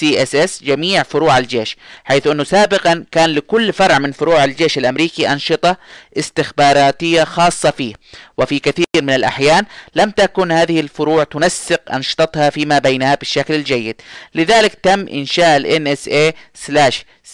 CSS 0.00 0.64
جميع 0.64 1.02
فروع 1.02 1.38
الجيش 1.38 1.76
حيث 2.04 2.26
أنه 2.26 2.44
سابقا 2.44 3.04
كان 3.12 3.30
لكل 3.30 3.72
فرع 3.72 3.98
من 3.98 4.12
فروع 4.12 4.44
الجيش 4.44 4.78
الأمريكي 4.78 5.32
أنشطة 5.32 5.76
استخباراتية 6.16 7.24
خاصة 7.24 7.70
فيه. 7.70 7.94
وفي 8.38 8.58
كثير 8.58 8.84
من 8.96 9.10
الأحيان 9.10 9.64
لم 9.94 10.10
تكن 10.10 10.52
هذه 10.52 10.80
الفروع 10.80 11.24
تنسق 11.24 11.92
أنشطتها 11.92 12.50
فيما 12.50 12.78
بينها 12.78 13.14
بالشكل 13.14 13.54
الجيد. 13.54 14.00
لذلك 14.34 14.74
تم 14.74 15.08
إنشاء 15.08 15.56
ال 15.56 15.96
NSA 15.96 16.34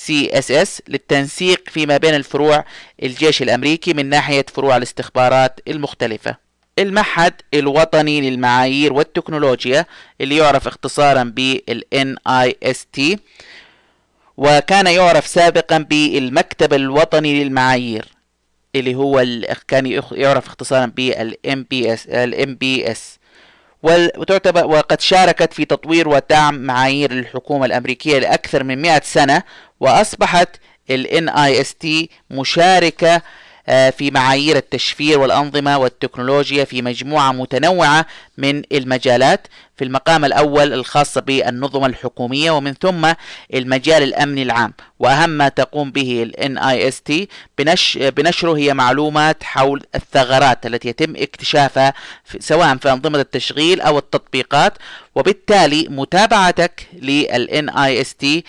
CSS 0.06 0.68
للتنسيق 0.88 1.68
فيما 1.70 1.96
بين 1.96 2.14
الفروع 2.14 2.64
الجيش 3.02 3.42
الأمريكي 3.42 3.94
من 3.94 4.08
ناحية 4.08 4.46
فروع 4.54 4.76
الاستخبارات 4.76 5.60
المختلفة. 5.68 6.47
المعهد 6.78 7.34
الوطني 7.54 8.30
للمعايير 8.30 8.92
والتكنولوجيا 8.92 9.86
اللي 10.20 10.36
يعرف 10.36 10.66
اختصارا 10.66 11.22
بال 11.22 11.82
NIST 11.94 13.18
وكان 14.36 14.86
يعرف 14.86 15.26
سابقا 15.26 15.78
بالمكتب 15.78 16.74
الوطني 16.74 17.44
للمعايير 17.44 18.08
اللي 18.74 18.94
هو 18.94 19.24
كان 19.68 20.02
يعرف 20.12 20.46
اختصارا 20.46 20.86
بال 20.86 21.34
MBS 21.46 22.00
ال 22.08 22.56
MBS 22.56 22.98
وتعتبر 23.82 24.66
وقد 24.66 25.00
شاركت 25.00 25.52
في 25.52 25.64
تطوير 25.64 26.08
ودعم 26.08 26.54
معايير 26.54 27.10
الحكومة 27.10 27.66
الأمريكية 27.66 28.18
لأكثر 28.18 28.64
من 28.64 28.82
100 28.82 29.00
سنة 29.04 29.42
وأصبحت 29.80 30.48
ال 30.90 31.30
NIST 31.30 32.06
مشاركة 32.30 33.22
في 33.68 34.10
معايير 34.10 34.56
التشفير 34.56 35.18
والأنظمة 35.18 35.78
والتكنولوجيا 35.78 36.64
في 36.64 36.82
مجموعة 36.82 37.32
متنوعة 37.32 38.06
من 38.38 38.62
المجالات 38.72 39.46
في 39.76 39.84
المقام 39.84 40.24
الأول 40.24 40.72
الخاص 40.72 41.18
بالنظم 41.18 41.84
الحكومية 41.84 42.50
ومن 42.50 42.74
ثم 42.74 43.12
المجال 43.54 44.02
الأمني 44.02 44.42
العام. 44.42 44.74
وأهم 44.98 45.30
ما 45.30 45.48
تقوم 45.48 45.90
به 45.90 46.22
ال 46.22 46.58
NIST 46.58 47.26
بنش 47.58 47.98
بنشره 47.98 48.56
هي 48.56 48.74
معلومات 48.74 49.44
حول 49.44 49.82
الثغرات 49.94 50.66
التي 50.66 50.88
يتم 50.88 51.16
اكتشافها 51.16 51.94
سواء 52.40 52.76
في 52.76 52.92
أنظمة 52.92 53.20
التشغيل 53.20 53.80
أو 53.80 53.98
التطبيقات. 53.98 54.72
وبالتالي 55.14 55.86
متابعتك 55.90 56.86
لل 57.02 57.70
NIST 57.70 58.26
آه، 58.26 58.42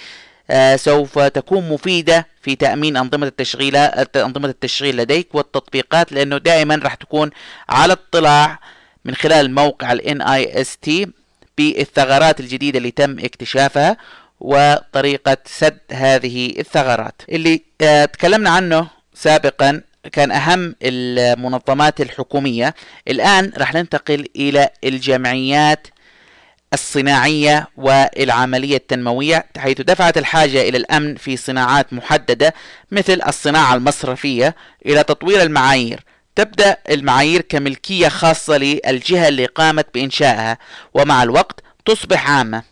سوف 0.76 1.20
تكون 1.20 1.70
مفيدة 1.70 2.28
في 2.42 2.56
تأمين 2.56 2.98
أنظمة 2.98 3.28
التشغيل 3.28 3.76
أنظمة 4.16 4.48
التشغيل 4.48 4.98
لديك 4.98 5.36
والتطبيقات 5.36 6.12
لأنه 6.12 6.38
دائما 6.38 6.76
راح 6.76 6.96
تكون 6.96 7.30
على 7.70 7.94
اطلاع 7.94 8.60
من 9.06 9.16
خلال 9.16 9.56
موقع 9.56 9.92
ال 9.92 10.24
NIST 10.24 11.10
بالثغرات 11.58 12.40
الجديدة 12.40 12.78
اللي 12.78 12.92
تم 12.92 13.20
اكتشافها 13.20 13.98
وطريقة 14.40 15.38
سد 15.46 15.80
هذه 15.92 16.60
الثغرات. 16.60 17.22
اللي 17.30 17.62
آه، 17.82 18.06
تكلمنا 18.06 18.50
عنه 18.50 18.88
سابقا 19.14 19.82
كان 20.12 20.32
أهم 20.32 20.76
المنظمات 20.84 22.02
الحكومية. 22.02 22.76
الآن 23.08 23.52
راح 23.58 23.74
ننتقل 23.74 24.26
إلى 24.36 24.70
الجمعيات 24.84 25.88
الصناعية 26.74 27.68
والعملية 27.78 28.78
التنموية 28.78 29.46
حيث 29.58 29.82
دفعت 29.82 30.18
الحاجة 30.18 30.62
إلى 30.62 30.78
الأمن 30.78 31.16
في 31.16 31.38
صناعات 31.38 31.94
محددة 31.94 32.54
مثل 32.92 33.22
الصناعة 33.28 33.76
المصرفية 33.76 34.56
إلى 34.86 35.04
تطوير 35.04 35.42
المعايير. 35.42 36.04
تبدأ 36.36 36.78
المعايير 36.90 37.42
كملكية 37.42 38.08
خاصة 38.08 38.58
للجهة 38.58 39.28
اللي 39.28 39.46
قامت 39.46 39.88
بإنشائها 39.94 40.58
ومع 40.94 41.24
الوقت 41.24 41.60
تصبح 41.86 42.30
عامة 42.30 42.64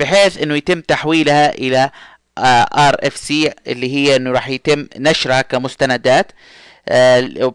بحيث 0.00 0.42
أنه 0.42 0.54
يتم 0.54 0.80
تحويلها 0.80 1.54
إلى 1.54 1.90
RFC 2.78 3.30
اللي 3.66 3.94
هي 3.94 4.16
أنه 4.16 4.30
راح 4.30 4.48
يتم 4.48 4.86
نشرها 4.96 5.42
كمستندات. 5.42 6.32
آه، 6.32 6.34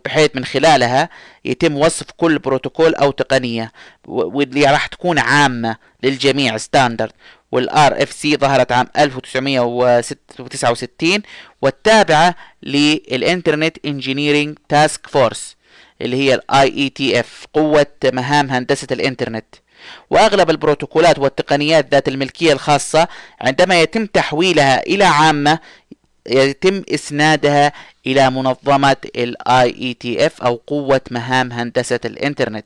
بحيث 0.06 0.36
من 0.36 0.46
خلالها 0.46 1.10
يتم 1.46 1.78
وصف 1.78 2.06
كل 2.18 2.40
بروتوكول 2.40 2.96
أو 2.96 3.12
تقنية 3.12 3.72
واللي 4.08 4.66
راح 4.66 4.88
تكون 4.88 5.20
عامة 5.20 5.76
للجميع 6.04 6.58
ستاندرد 6.58 7.12
وال 7.52 8.04
RFC 8.04 8.38
ظهرت 8.38 8.72
عام 8.72 8.88
1969 8.98 11.22
والتابعة 11.62 12.36
لل 12.64 12.86
Internet 12.86 13.78
Engineering 13.86 14.58
Task 14.70 15.08
Force 15.08 15.56
اللي 16.02 16.18
هي 16.18 16.34
ال 16.34 16.68
IETF 16.78 17.46
قوة 17.54 17.88
مهام 18.04 18.50
هندسة 18.50 18.88
الإنترنت. 18.92 19.46
وأغلب 20.10 20.50
البروتوكولات 20.50 21.20
والتقنيات 21.20 21.88
ذات 21.92 22.08
الملكية 22.08 22.54
الخاصة 22.54 23.08
عندما 23.42 23.82
يتم 23.82 24.06
تحويلها 24.06 24.82
إلى 24.84 25.04
عامة 25.04 25.60
يتم 26.28 26.84
إسنادها 26.94 27.74
إلى 28.08 28.30
منظمة 28.30 28.98
ال 29.16 29.36
IETF 29.50 30.46
أو 30.46 30.62
قوة 30.68 31.02
مهام 31.12 31.52
هندسة 31.52 32.00
الإنترنت. 32.06 32.66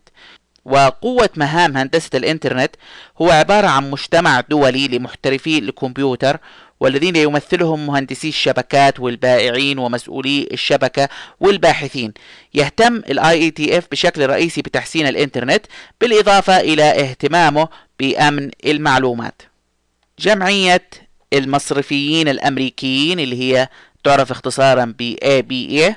وقوة 0.66 1.30
مهام 1.36 1.78
هندسة 1.78 2.10
الإنترنت 2.16 2.76
هو 3.22 3.32
عبارة 3.32 3.68
عن 3.68 3.92
مجتمع 3.92 4.42
دولي 4.42 4.88
لمحترفي 4.88 5.58
الكمبيوتر 5.58 6.38
والذين 6.80 7.16
يمثلهم 7.16 7.88
مهندسي 7.88 8.30
الشبكات 8.30 9.00
والبائعين 9.00 9.80
ومسؤولي 9.80 10.48
الشبكة 10.52 11.10
والباحثين. 11.40 12.14
يهتم 12.54 12.96
ال 12.96 13.20
IETF 13.20 13.84
بشكل 13.92 14.26
رئيسي 14.30 14.62
بتحسين 14.62 15.08
الإنترنت 15.08 15.66
بالإضافة 16.02 16.60
إلى 16.60 16.84
اهتمامه 16.84 17.68
بأمن 18.00 18.52
المعلومات. 18.66 19.42
جمعية 20.20 20.88
المصرفيين 21.34 22.28
الأمريكيين 22.28 23.20
اللي 23.20 23.40
هي 23.40 23.68
تعرف 24.04 24.32
اختصارا 24.32 24.94
ب 25.00 25.16
ABA 25.24 25.94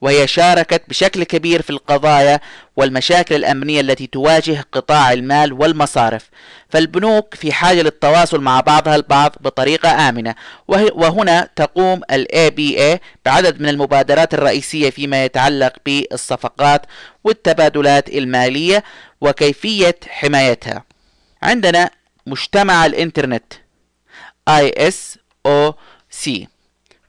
وهي 0.00 0.26
شاركت 0.26 0.82
بشكل 0.88 1.24
كبير 1.24 1.62
في 1.62 1.70
القضايا 1.70 2.40
والمشاكل 2.76 3.34
الأمنية 3.34 3.80
التي 3.80 4.06
تواجه 4.06 4.64
قطاع 4.72 5.12
المال 5.12 5.52
والمصارف. 5.52 6.30
فالبنوك 6.68 7.34
في 7.34 7.52
حاجة 7.52 7.82
للتواصل 7.82 8.40
مع 8.40 8.60
بعضها 8.60 8.96
البعض 8.96 9.36
بطريقة 9.40 10.08
آمنة. 10.08 10.34
وهنا 10.68 11.48
تقوم 11.56 12.00
ال 12.10 12.26
ABA 12.32 12.98
بعدد 13.24 13.60
من 13.60 13.68
المبادرات 13.68 14.34
الرئيسية 14.34 14.90
فيما 14.90 15.24
يتعلق 15.24 15.72
بالصفقات 15.86 16.86
والتبادلات 17.24 18.08
المالية 18.08 18.84
وكيفية 19.20 19.96
حمايتها. 20.08 20.84
عندنا 21.42 21.90
مجتمع 22.26 22.86
الإنترنت. 22.86 23.52
ISOC 24.50 26.30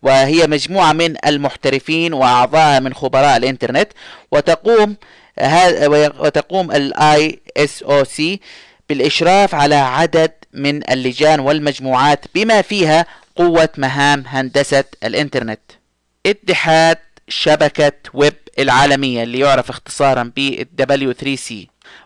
وهي 0.02 0.48
مجموعة 0.48 0.94
من 0.94 1.16
المحترفين 1.26 2.14
وأعضاء 2.14 2.82
من 2.82 2.94
خبراء 2.94 3.38
الإنترنت. 3.38 3.88
وتقوم 4.32 4.96
وتقوم 6.20 6.72
ال 6.72 6.94
ISOC 7.60 8.22
بالإشراف 8.90 9.56
على 9.56 9.76
عدد 9.76 10.32
من 10.54 10.92
اللجان 10.92 11.40
والمجموعات 11.40 12.26
بما 12.36 12.62
فيها 12.62 13.06
قوة 13.36 13.70
مهام 13.78 14.24
هندسة 14.28 14.84
الإنترنت. 15.04 15.60
اتحاد 16.26 16.98
شبكة 17.28 17.92
ويب 18.14 18.34
العالمية 18.60 19.24
اللي 19.24 19.40
يعرف 19.40 19.70
اختصارا 19.70 20.32
ب 20.36 20.66
W3C 20.82 21.54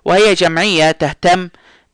وهي 0.06 0.34
جمعية 0.34 0.92
تهتم 0.92 1.50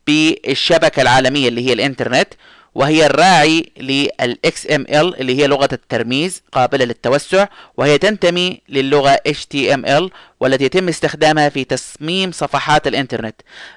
بالشبكة 0.06 1.02
العالمية 1.02 1.48
اللي 1.48 1.68
هي 1.68 1.72
الإنترنت. 1.72 2.28
وهي 2.74 3.06
الراعي 3.06 3.72
لل 3.76 4.38
XML 4.46 5.20
اللي 5.20 5.38
هي 5.38 5.46
لغة 5.46 5.68
الترميز 5.72 6.42
قابلة 6.52 6.84
للتوسع 6.84 7.46
وهي 7.76 7.98
تنتمي 7.98 8.60
للغة 8.68 9.20
HTML 9.28 10.02
والتي 10.40 10.64
يتم 10.64 10.88
استخدامها 10.88 11.48
في 11.48 11.64
تصميم 11.64 12.32
صفحات 12.32 12.86
الإنترنت. 12.86 13.36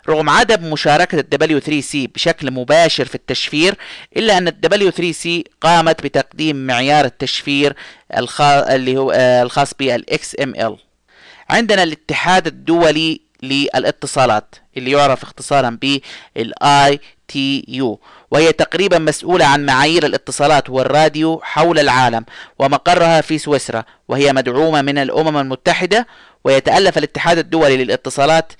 رغم 0.09 0.29
عدم 0.29 0.71
مشاركة 0.71 1.19
ال 1.19 1.61
W3C 1.61 1.95
بشكل 2.15 2.51
مباشر 2.51 3.05
في 3.05 3.15
التشفير 3.15 3.75
إلا 4.17 4.37
أن 4.37 4.47
ال 4.47 4.55
W3C 4.93 5.27
قامت 5.61 6.03
بتقديم 6.03 6.67
معيار 6.67 7.05
التشفير 7.05 7.75
اللي 8.49 8.97
هو 8.97 9.11
آه، 9.11 9.43
الخاص 9.43 9.73
بال 9.79 10.05
XML 10.11 10.71
عندنا 11.49 11.83
الاتحاد 11.83 12.47
الدولي 12.47 13.21
للاتصالات 13.43 14.55
اللي 14.77 14.91
يعرف 14.91 15.23
اختصارا 15.23 15.77
بال 15.81 16.53
ITU 16.63 17.97
وهي 18.35 18.51
تقريبا 18.51 18.99
مسؤولة 18.99 19.45
عن 19.45 19.65
معايير 19.65 20.05
الاتصالات 20.05 20.69
والراديو 20.69 21.41
حول 21.43 21.79
العالم 21.79 22.25
ومقرها 22.59 23.21
في 23.21 23.37
سويسرا 23.37 23.83
وهي 24.07 24.33
مدعومة 24.33 24.81
من 24.81 24.97
الأمم 24.97 25.37
المتحدة 25.37 26.07
ويتألف 26.43 26.97
الاتحاد 26.97 27.37
الدولي 27.37 27.77
للاتصالات 27.77 28.53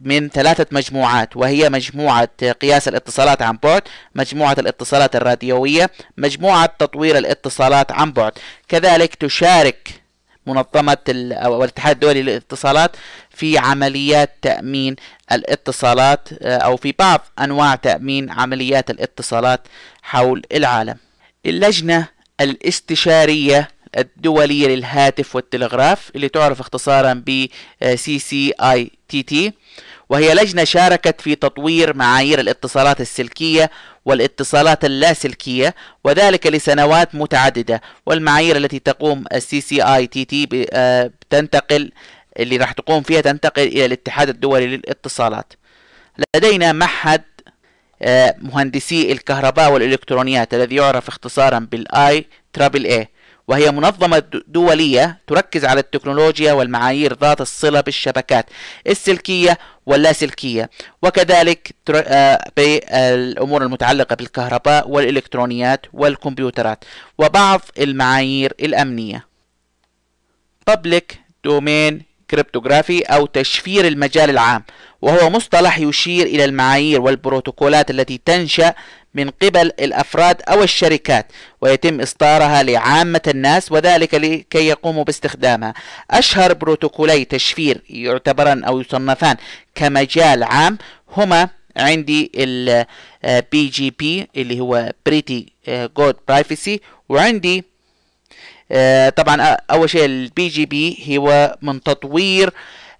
من 0.00 0.28
ثلاثة 0.28 0.66
مجموعات 0.70 1.36
وهي 1.36 1.70
مجموعة 1.70 2.28
قياس 2.60 2.88
الاتصالات 2.88 3.42
عن 3.42 3.58
بعد 3.62 3.82
مجموعة 4.14 4.56
الاتصالات 4.58 5.16
الراديوية 5.16 5.90
مجموعة 6.16 6.66
تطوير 6.78 7.18
الاتصالات 7.18 7.92
عن 7.92 8.12
بعد. 8.12 8.32
كذلك 8.68 9.14
تشارك 9.14 10.02
منظمة 10.46 10.98
أو 11.32 11.64
الاتحاد 11.64 11.94
الدولي 11.94 12.22
للاتصالات 12.22 12.96
في 13.30 13.58
عمليات 13.58 14.36
تأمين 14.42 14.96
الاتصالات 15.32 16.28
آه، 16.42 16.56
أو 16.56 16.76
في 16.76 16.94
بعض 16.98 17.20
أنواع 17.38 17.74
تأمين 17.74 18.30
عمليات 18.30 18.90
الاتصالات 18.90 19.60
حول 20.02 20.42
العالم. 20.52 20.96
اللجنة 21.46 22.08
الاستشارية 22.40 23.70
الدولية 23.98 24.66
للهاتف 24.68 25.36
والتلغراف 25.36 26.10
اللي 26.16 26.28
تعرف 26.28 26.60
اختصارا 26.60 27.22
ب 27.26 27.46
CCITT 27.84 29.34
وهي 30.10 30.34
لجنة 30.34 30.64
شاركت 30.64 31.20
في 31.20 31.34
تطوير 31.34 31.96
معايير 31.96 32.40
الاتصالات 32.40 33.00
السلكية 33.00 33.70
والاتصالات 34.04 34.84
اللاسلكية 34.84 35.74
وذلك 36.04 36.46
لسنوات 36.46 37.14
متعددة. 37.14 37.80
والمعايير 38.06 38.56
التي 38.56 38.78
تقوم 38.78 39.24
ال 39.32 39.60
CCITT 39.60 40.46
تنتقل 41.30 41.92
اللي 42.38 42.56
راح 42.56 42.72
تقوم 42.72 43.02
فيها 43.02 43.20
تنتقل 43.20 43.62
إلى 43.62 43.84
الاتحاد 43.84 44.28
الدولي 44.28 44.66
للاتصالات. 44.66 45.52
لدينا 46.36 46.72
معهد 46.72 47.22
آه، 48.02 48.34
مهندسي 48.38 49.12
الكهرباء 49.12 49.72
والإلكترونيات 49.72 50.54
الذي 50.54 50.76
يعرف 50.76 51.08
اختصارا 51.08 51.58
بال 51.58 52.26
I 52.52 52.57
triple 52.57 52.86
E 52.86 53.08
وهي 53.48 53.70
منظمة 53.70 54.22
دولية 54.48 55.20
تركز 55.26 55.64
على 55.64 55.80
التكنولوجيا 55.80 56.52
والمعايير 56.52 57.16
ذات 57.20 57.40
الصلة 57.40 57.80
بالشبكات 57.80 58.46
السلكية 58.86 59.58
واللاسلكية 59.86 60.70
وكذلك 61.02 61.74
آه، 61.94 62.38
بالأمور 62.56 63.62
المتعلقة 63.62 64.16
بالكهرباء 64.16 64.88
والإلكترونيات 64.88 65.86
والكمبيوترات 65.92 66.84
وبعض 67.18 67.60
المعايير 67.78 68.52
الأمنية. 68.60 69.26
Public 70.70 71.14
Domain 71.48 71.94
Cryptography 72.30 73.02
أو 73.02 73.26
تشفير 73.26 73.86
المجال 73.86 74.30
العام 74.30 74.64
وهو 75.02 75.30
مصطلح 75.30 75.78
يشير 75.78 76.26
إلى 76.26 76.44
المعايير 76.44 77.00
والبروتوكولات 77.00 77.90
التي 77.90 78.20
تنشأ 78.24 78.74
من 79.14 79.30
قبل 79.30 79.66
الأفراد 79.66 80.42
أو 80.48 80.62
الشركات 80.62 81.26
ويتم 81.60 82.00
إصدارها 82.00 82.62
لعامة 82.62 83.20
الناس 83.26 83.72
وذلك 83.72 84.14
لكي 84.14 84.66
يقوموا 84.66 85.04
باستخدامها. 85.04 85.74
أشهر 86.10 86.52
بروتوكولي 86.52 87.24
تشفير 87.24 87.80
يعتبران 87.90 88.64
أو 88.64 88.80
يصنفان 88.80 89.36
كمجال 89.74 90.42
عام 90.42 90.78
هما 91.16 91.48
عندي 91.76 92.32
ال 92.34 92.84
PGP 93.52 94.28
اللي 94.36 94.60
هو 94.60 94.92
Pretty 95.06 95.46
Good 95.68 96.16
Privacy 96.28 96.80
وعندي 97.08 97.64
آه، 98.72 99.08
طبعا 99.08 99.42
أول 99.70 99.90
شيء 99.90 100.04
ال 100.04 100.48
PGP 100.48 101.18
هو 101.18 101.56
من 101.62 101.82
تطوير 101.82 102.52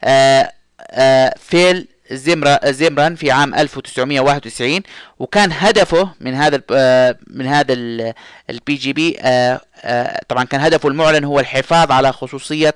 آه، 0.05 0.53
آه، 0.91 1.35
فيل 1.39 1.89
زمرا 2.13 2.71
زمرمان 2.71 3.15
في 3.15 3.31
عام 3.31 3.55
1991 3.55 4.81
وكان 5.19 5.51
هدفه 5.53 6.11
من 6.21 6.35
هذا 6.35 6.63
من 7.27 7.47
هذا 7.47 7.73
ال 8.51 8.75
PGP 8.75 9.13
طبعا 10.29 10.45
كان 10.45 10.61
هدفه 10.61 10.89
المعلن 10.89 11.25
هو 11.25 11.41
الحفاظ 11.41 11.93
على 11.93 12.13
خصوصية 12.13 12.75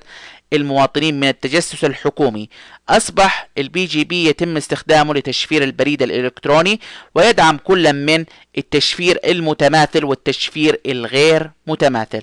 المواطنين 0.52 1.20
من 1.20 1.28
التجسس 1.28 1.84
الحكومي. 1.84 2.48
أصبح 2.88 3.48
ال 3.58 3.84
PGP 3.84 4.24
يتم 4.24 4.56
استخدامه 4.56 5.14
لتشفير 5.14 5.62
البريد 5.64 6.02
الإلكتروني 6.02 6.80
ويدعم 7.14 7.56
كل 7.56 7.92
من 7.92 8.24
التشفير 8.58 9.18
المتماثل 9.24 10.04
والتشفير 10.04 10.80
الغير 10.86 11.50
متماثل. 11.66 12.22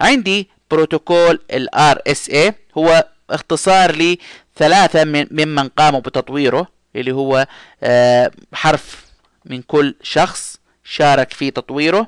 عندي 0.00 0.48
بروتوكول 0.70 1.40
ال 1.50 1.68
RSA 1.96 2.52
هو 2.78 3.08
اختصار 3.30 4.16
لثلاثة 4.56 5.04
من 5.04 5.26
ممن 5.30 5.68
قاموا 5.68 6.00
بتطويره 6.00 6.66
اللي 6.96 7.12
هو 7.12 7.46
آه، 7.82 8.30
حرف 8.52 9.04
من 9.44 9.62
كل 9.62 9.94
شخص 10.02 10.56
شارك 10.84 11.32
في 11.32 11.50
تطويره. 11.50 12.06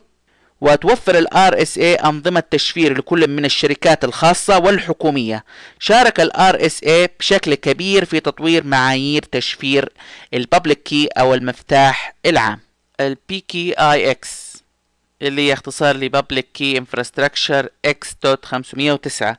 وتوفر 0.60 1.18
ال 1.18 1.26
RSA 1.34 2.04
أنظمة 2.04 2.40
تشفير 2.50 2.98
لكل 2.98 3.28
من 3.30 3.44
الشركات 3.44 4.04
الخاصة 4.04 4.58
والحكومية. 4.58 5.44
شارك 5.78 6.20
ال 6.20 6.30
RSA 6.32 7.08
بشكل 7.20 7.54
كبير 7.54 8.04
في 8.04 8.20
تطوير 8.20 8.64
معايير 8.64 9.22
تشفير 9.22 9.92
البابليك 10.34 10.82
كي 10.82 11.06
أو 11.06 11.34
المفتاح 11.34 12.14
العام. 12.26 12.60
ال 13.00 13.16
PKIX 13.32 14.26
اللي 15.22 15.48
هي 15.48 15.52
اختصار 15.52 15.96
ل 15.96 16.10
Public 16.16 16.44
Key 16.58 16.80
Infrastructure 16.80 17.66
X.509 17.86 19.36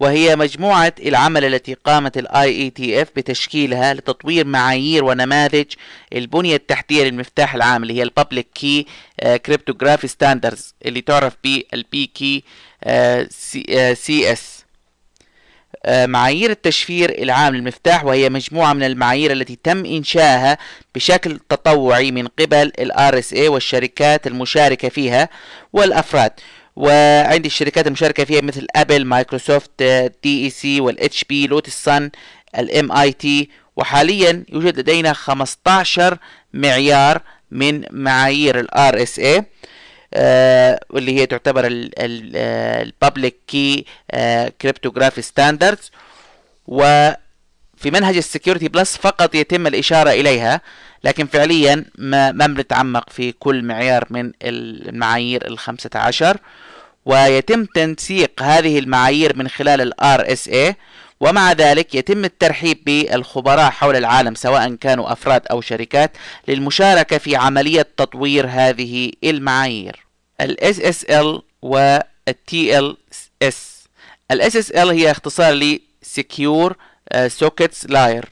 وهي 0.00 0.36
مجموعة 0.36 0.92
العمل 1.06 1.44
التي 1.44 1.74
قامت 1.74 2.18
ال 2.18 2.28
IETF 2.28 3.06
بتشكيلها 3.16 3.94
لتطوير 3.94 4.46
معايير 4.46 5.04
ونماذج 5.04 5.64
البنية 6.12 6.56
التحتية 6.56 7.04
للمفتاح 7.04 7.54
العام 7.54 7.82
اللي 7.82 7.94
هي 7.98 8.02
ال 8.02 8.10
Public 8.20 8.44
Key 8.62 8.84
Cryptography 9.48 10.08
Standards 10.08 10.60
اللي 10.86 11.00
تعرف 11.00 11.36
بال 11.44 11.84
PKCS 11.96 14.42
آه، 15.88 16.06
معايير 16.06 16.50
التشفير 16.50 17.22
العام 17.22 17.54
للمفتاح 17.54 18.04
وهي 18.04 18.28
مجموعة 18.30 18.72
من 18.72 18.82
المعايير 18.82 19.32
التي 19.32 19.58
تم 19.62 19.84
إنشائها 19.84 20.58
بشكل 20.94 21.38
تطوعي 21.48 22.10
من 22.12 22.26
قبل 22.26 22.72
ال 22.78 22.92
RSA 22.92 23.38
والشركات 23.48 24.26
المشاركة 24.26 24.88
فيها 24.88 25.28
والأفراد. 25.72 26.32
وعندي 26.76 27.48
الشركات 27.48 27.86
المشاركة 27.86 28.24
فيها 28.24 28.40
مثل 28.40 28.66
أبل 28.76 29.04
مايكروسوفت 29.04 29.82
DEC 30.22 30.80
وال 30.80 31.24
HP 31.24 31.46
لوتس 31.46 31.84
سن 31.84 32.10
ال 32.58 32.92
MIT 32.92 33.50
وحاليا 33.76 34.44
يوجد 34.48 34.78
لدينا 34.78 35.12
15 35.12 36.18
معيار 36.54 37.22
من 37.50 37.84
معايير 37.90 38.60
ال 38.60 38.68
RSA 38.70 39.42
آه، 40.14 40.80
واللي 40.90 41.20
هي 41.20 41.26
تعتبر 41.26 41.64
ال 41.68 41.92
Public 41.92 43.36
Key 43.46 43.84
Cryptography 44.60 45.22
Standards 45.22 45.90
وفي 47.76 47.90
منهج 47.90 48.16
ال 48.16 48.22
Security 48.22 48.68
Plus 48.68 48.96
فقط 48.96 49.34
يتم 49.34 49.66
الإشارة 49.66 50.10
إليها 50.10 50.60
لكن 51.04 51.26
فعليا 51.26 51.84
ما, 51.98 52.32
ما 52.32 52.46
بنتعمق 52.46 53.10
في 53.10 53.32
كل 53.32 53.62
معيار 53.64 54.06
من 54.10 54.32
المعايير 54.42 55.46
الخمسة 55.46 55.90
عشر. 55.94 56.36
ويتم 57.04 57.64
تنسيق 57.64 58.42
هذه 58.42 58.78
المعايير 58.78 59.36
من 59.36 59.48
خلال 59.48 59.80
ال 59.80 59.92
RSA 60.20 60.74
ومع 61.20 61.52
ذلك 61.52 61.94
يتم 61.94 62.24
الترحيب 62.24 62.84
بالخبراء 62.86 63.70
حول 63.70 63.96
العالم 63.96 64.34
سواء 64.34 64.74
كانوا 64.74 65.12
أفراد 65.12 65.42
أو 65.50 65.60
شركات 65.60 66.16
للمشاركة 66.48 67.18
في 67.18 67.36
عملية 67.36 67.88
تطوير 67.96 68.46
هذه 68.50 69.12
المعايير. 69.24 70.06
ال 70.40 70.56
SSL 70.74 71.42
و 71.62 71.98
ال 72.28 72.34
TLS 72.50 73.54
ال 74.30 74.52
SSL 74.52 74.76
هي 74.76 75.10
اختصار 75.10 75.52
ل 75.54 75.80
Secure 76.20 76.74
Sockets 77.14 77.88
Layer 77.90 78.24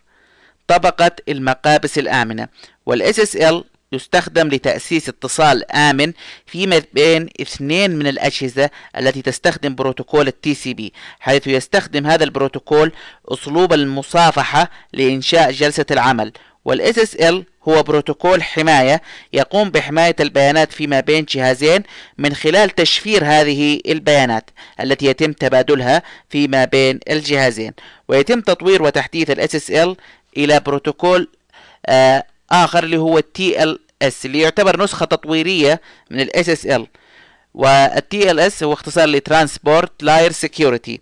طبقة 0.67 1.11
المقابس 1.29 1.99
الآمنة 1.99 2.49
وال 2.87 3.15
SSL 3.15 3.65
يستخدم 3.93 4.49
لتأسيس 4.49 5.09
اتصال 5.09 5.73
آمن 5.73 6.13
فيما 6.47 6.83
بين 6.93 7.29
اثنين 7.41 7.91
من 7.91 8.07
الأجهزة 8.07 8.71
التي 8.99 9.23
تستخدم 9.23 9.75
بروتوكول 9.75 10.29
ال 10.29 10.55
TCP 10.55 10.93
حيث 11.21 11.47
يستخدم 11.47 12.07
هذا 12.07 12.25
البروتوكول 12.25 12.93
أسلوب 13.29 13.73
المصافحة 13.73 14.71
لإنشاء 14.93 15.51
جلسة 15.53 15.87
العمل. 15.91 16.33
وال 16.65 16.99
SSL 16.99 17.45
هو 17.69 17.83
بروتوكول 17.83 18.43
حماية 18.43 19.03
يقوم 19.33 19.71
بحماية 19.71 20.17
البيانات 20.21 20.73
فيما 20.73 21.01
بين 21.01 21.25
جهازين 21.25 21.83
من 22.19 22.35
خلال 22.35 22.71
تشفير 22.71 23.25
هذه 23.25 23.81
البيانات 23.87 24.51
التي 24.81 25.07
يتم 25.07 25.33
تبادلها 25.33 26.03
فيما 26.31 26.65
بين 26.65 27.01
الجهازين 27.11 27.73
ويتم 28.09 28.41
تطوير 28.41 28.83
وتحديث 28.83 29.31
ال 29.31 29.97
إلى 30.37 30.61
بروتوكول 30.61 31.29
آه 31.87 32.25
آخر 32.51 32.85
اللي 32.85 32.97
هو 32.97 33.19
ال 33.63 33.79
TLS 34.03 34.27
اللي 34.27 34.41
يعتبر 34.41 34.83
نسخة 34.85 35.07
تطويرية 35.07 35.81
من 36.11 36.21
ال 36.67 36.87
والتي 37.55 38.31
ال 38.31 38.41
TLS 38.41 38.63
هو 38.63 38.73
اختصار 38.73 39.09
ل 39.09 39.18
Transport 39.18 40.03
Layer 40.03 40.33
Security 40.33 41.01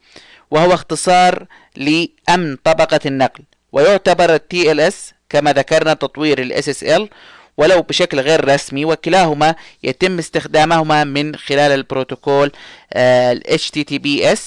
وهو 0.51 0.75
اختصار 0.75 1.47
لأمن 1.77 2.57
طبقة 2.65 3.01
النقل 3.07 3.45
ويعتبر 3.73 4.35
ال 4.73 4.81
اس 4.81 5.13
كما 5.33 5.53
ذكرنا 5.53 5.95
تطوير 5.95 6.43
ال 6.43 7.09
ولو 7.57 7.83
بشكل 7.83 8.21
غير 8.21 8.49
رسمي 8.49 8.85
وكلاهما 8.85 9.55
يتم 9.83 10.19
استخدامهما 10.19 11.05
من 11.05 11.37
خلال 11.37 11.73
البروتوكول 11.73 12.53
ال 12.93 13.43
HTTPS 13.61 14.41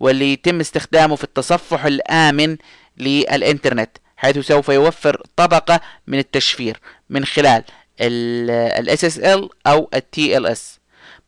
واللي 0.00 0.32
يتم 0.32 0.60
استخدامه 0.60 1.16
في 1.16 1.24
التصفح 1.24 1.84
الآمن 1.84 2.56
للإنترنت 2.96 3.90
حيث 4.16 4.38
سوف 4.38 4.68
يوفر 4.68 5.22
طبقة 5.36 5.80
من 6.06 6.18
التشفير 6.18 6.80
من 7.10 7.24
خلال 7.24 7.64
ال 8.00 8.98
SSL 8.98 9.48
أو 9.66 9.90
ال 9.94 10.02
TLS 10.16 10.60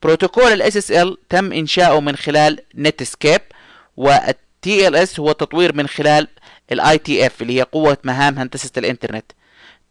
بروتوكول 0.02 0.62
ال 0.62 0.72
SSL 0.72 1.16
تم 1.28 1.52
إنشاؤه 1.52 2.00
من 2.00 2.16
خلال 2.16 2.58
نتسكيب 2.74 3.40
وال 3.96 4.34
TLS 4.66 5.20
هو 5.20 5.32
تطوير 5.32 5.74
من 5.74 5.86
خلال 5.88 6.28
ال 6.72 6.80
ITF 6.80 7.32
اللي 7.40 7.58
هي 7.58 7.62
قوة 7.62 7.98
مهام 8.04 8.38
هندسة 8.38 8.70
الإنترنت. 8.76 9.32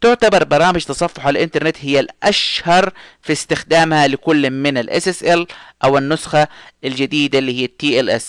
تعتبر 0.00 0.44
برامج 0.44 0.84
تصفح 0.84 1.26
الإنترنت 1.26 1.76
هي 1.80 2.00
الأشهر 2.00 2.92
في 3.22 3.32
استخدامها 3.32 4.06
لكل 4.08 4.50
من 4.50 4.78
ال 4.78 5.02
SSL 5.02 5.46
أو 5.84 5.98
النسخة 5.98 6.48
الجديدة 6.84 7.38
اللي 7.38 7.60
هي 7.62 7.68
ال 8.00 8.10
TLS 8.20 8.24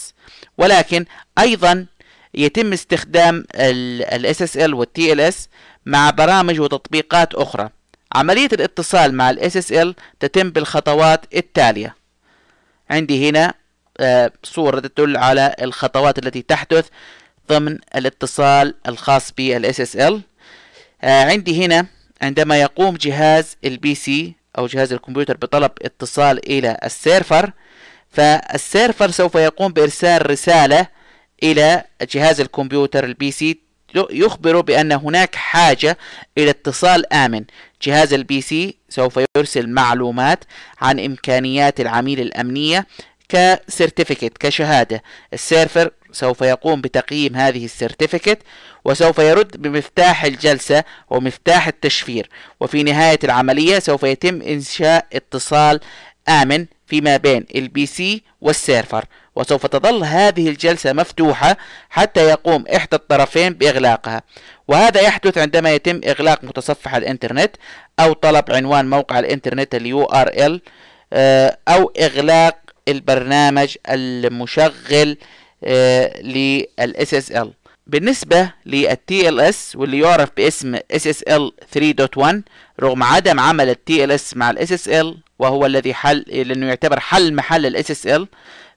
ولكن 0.57 1.05
أيضا 1.39 1.85
يتم 2.33 2.73
استخدام 2.73 3.45
ال 3.55 4.35
SSL 4.35 4.73
وال 4.73 4.87
TLS 4.99 5.35
مع 5.85 6.09
برامج 6.09 6.59
وتطبيقات 6.59 7.35
أخرى. 7.35 7.69
عملية 8.15 8.49
الاتصال 8.53 9.13
مع 9.13 9.29
ال 9.29 9.51
SSL 9.51 10.01
تتم 10.19 10.49
بالخطوات 10.49 11.25
التالية. 11.35 11.95
عندي 12.89 13.29
هنا 13.29 13.53
آه، 13.99 14.31
صورة 14.43 14.79
تدل 14.79 15.17
على 15.17 15.55
الخطوات 15.61 16.19
التي 16.19 16.41
تحدث. 16.41 16.87
ضمن 17.49 17.77
الاتصال 17.95 18.75
الخاص 18.87 19.31
بال 19.31 19.73
SSL 19.75 20.13
آه، 21.03 21.23
عندي 21.25 21.65
هنا 21.65 21.85
عندما 22.21 22.61
يقوم 22.61 22.95
جهاز 22.95 23.57
ال 23.65 23.95
PC 23.95 24.35
أو 24.57 24.67
جهاز 24.67 24.93
الكمبيوتر 24.93 25.37
بطلب 25.37 25.71
اتصال 25.81 26.49
إلى 26.51 26.77
ال 26.83 26.93
server 26.93 27.51
فال 28.11 28.36
server 28.36 29.11
سوف 29.11 29.35
يقوم 29.35 29.73
بإرسال 29.73 30.29
رسالة 30.29 30.87
إلى 31.43 31.83
جهاز 32.11 32.41
الكمبيوتر 32.41 33.03
ال 33.03 33.31
PC 33.31 33.59
يخبر 34.09 34.61
بأن 34.61 34.91
هناك 34.91 35.35
حاجة 35.35 35.97
إلى 36.37 36.49
اتصال 36.49 37.13
آمن. 37.13 37.45
جهاز 37.81 38.13
ال 38.13 38.41
PC 38.41 38.77
سوف 38.89 39.19
يرسل 39.37 39.69
معلومات 39.69 40.43
عن 40.81 40.99
إمكانيات 40.99 41.79
العميل 41.79 42.19
الأمنية 42.19 42.87
ك 43.29 43.38
certificate 43.38 44.37
كشهادة. 44.37 45.03
ال 45.33 45.41
server 45.41 45.91
سوف 46.15 46.41
يقوم 46.41 46.81
بتقييم 46.81 47.35
هذه 47.35 47.65
ال 47.65 47.71
certificate 47.71 48.39
وسوف 48.85 49.19
يرد 49.19 49.61
بمفتاح 49.61 50.23
الجلسة 50.23 50.83
ومفتاح 51.09 51.67
التشفير. 51.67 52.29
وفي 52.61 52.83
نهاية 52.83 53.19
العملية 53.23 53.79
سوف 53.79 54.03
يتم 54.03 54.41
إنشاء 54.41 55.05
اتصال 55.13 55.79
آمن 56.29 56.65
فيما 56.87 57.17
بين 57.17 57.45
ال 57.55 57.65
PC 57.65 57.85
وال 57.85 58.23
server. 58.41 59.05
وسوف 59.35 59.65
تظل 59.65 60.03
هذه 60.03 60.49
الجلسة 60.49 60.93
مفتوحة 60.93 61.57
حتى 61.89 62.29
يقوم 62.29 62.65
إحدى 62.75 62.95
الطرفين 62.95 63.53
بإغلاقها. 63.53 64.21
وهذا 64.67 65.01
يحدث 65.01 65.37
عندما 65.37 65.73
يتم 65.73 66.01
إغلاق 66.07 66.43
متصفح 66.43 66.95
الإنترنت 66.95 67.55
أو 67.99 68.13
طلب 68.13 68.51
عنوان 68.51 68.89
موقع 68.89 69.19
الإنترنت 69.19 69.75
ال 69.75 70.05
URL 70.07 70.59
آه، 71.13 71.57
أو 71.67 71.93
إغلاق 72.01 72.57
البرنامج 72.87 73.75
المشغل 73.89 75.17
آه، 75.65 76.21
لل 76.21 76.65
SSL 77.11 77.47
بالنسبة 77.87 78.51
لل 78.65 78.97
TLS 79.11 79.75
واللي 79.75 79.99
يعرف 79.99 80.29
باسم 80.37 80.77
SSL 80.77 81.51
3.1 81.77 82.41
رغم 82.79 83.03
عدم 83.03 83.39
عمل 83.39 83.69
ال 83.69 83.77
TLS 83.91 84.37
مع 84.37 84.49
ال 84.49 84.67
SSL 84.67 85.17
وهو 85.39 85.65
الذي 85.65 85.93
حل 85.93 86.25
لأنه 86.27 86.67
يعتبر 86.67 86.99
حل 86.99 87.33
محل 87.33 87.65
ال 87.65 87.85
SSL 87.85 88.25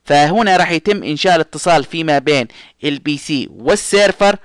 فهنا 0.04 0.56
راح 0.56 0.70
يتم 0.70 1.02
إنشاء 1.02 1.34
الاتصال 1.36 1.84
فيما 1.84 2.18
بين 2.18 2.48
ال 2.84 2.95
PC 2.95 3.18
وال 3.18 3.48
server 3.50 4.36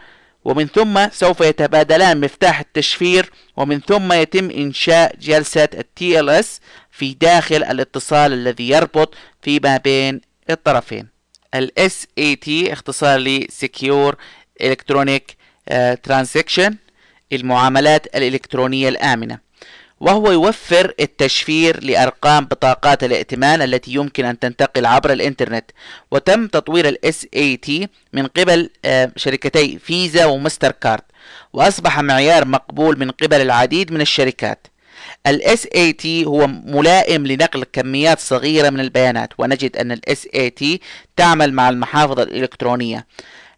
ومن 0.45 0.67
ثم 0.67 1.09
سوف 1.09 1.41
يتبادلان 1.41 2.19
مفتاح 2.21 2.59
التشفير 2.59 3.31
ومن 3.57 3.79
ثم 3.79 4.13
يتم 4.13 4.49
إنشاء 4.49 5.15
جلسة 5.21 5.69
ال 5.73 5.85
TLS 5.99 6.47
في 6.91 7.13
داخل 7.13 7.63
الاتصال 7.63 8.33
الذي 8.33 8.69
يربط 8.69 9.15
فيما 9.41 9.77
بين 9.77 10.21
الطرفين. 10.49 11.12
ال 11.55 11.71
SET 11.79 12.71
اختصار 12.71 13.19
ل 13.19 13.47
Secure 13.65 14.13
Electronic 14.63 15.21
uh, 15.71 15.75
Transaction 16.07 16.73
المعاملات 17.33 18.15
الإلكترونية 18.15 18.89
الآمنة. 18.89 19.39
وهو 19.99 20.31
يوفر 20.31 20.93
التشفير 20.99 21.83
لأرقام 21.83 22.45
بطاقات 22.45 23.03
الائتمان 23.03 23.61
التي 23.61 23.93
يمكن 23.93 24.25
أن 24.25 24.39
تنتقل 24.39 24.85
عبر 24.85 25.11
الإنترنت. 25.13 25.71
وتم 26.11 26.47
تطوير 26.47 26.87
ال 26.87 26.97
SAT 27.05 27.87
من 28.13 28.27
قبل 28.27 28.69
uh, 28.85 28.89
شركتي 29.15 29.79
فيزا 29.79 30.25
ومستر 30.25 30.71
كارد 30.71 31.03
وأصبح 31.53 31.99
معيار 31.99 32.45
مقبول 32.45 32.99
من 32.99 33.11
قبل 33.11 33.41
العديد 33.41 33.91
من 33.91 34.01
الشركات. 34.01 34.67
ال 35.27 35.41
SAT 35.57 36.05
هو 36.05 36.47
ملائم 36.47 37.27
لنقل 37.27 37.63
كميات 37.63 38.19
صغيرة 38.19 38.69
من 38.69 38.79
البيانات 38.79 39.29
ونجد 39.37 39.77
أن 39.77 39.91
ال 39.91 40.01
SAT 40.09 40.65
تعمل 41.17 41.53
مع 41.53 41.69
المحافظ 41.69 42.19
الإلكترونية. 42.19 43.07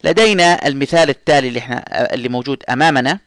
لدينا 0.03 0.67
المثال 0.67 1.09
التالي 1.09 1.47
اللي, 1.47 1.59
إحنا 1.59 2.13
اللي 2.13 2.29
موجود 2.29 2.63
أمامنا 2.69 3.19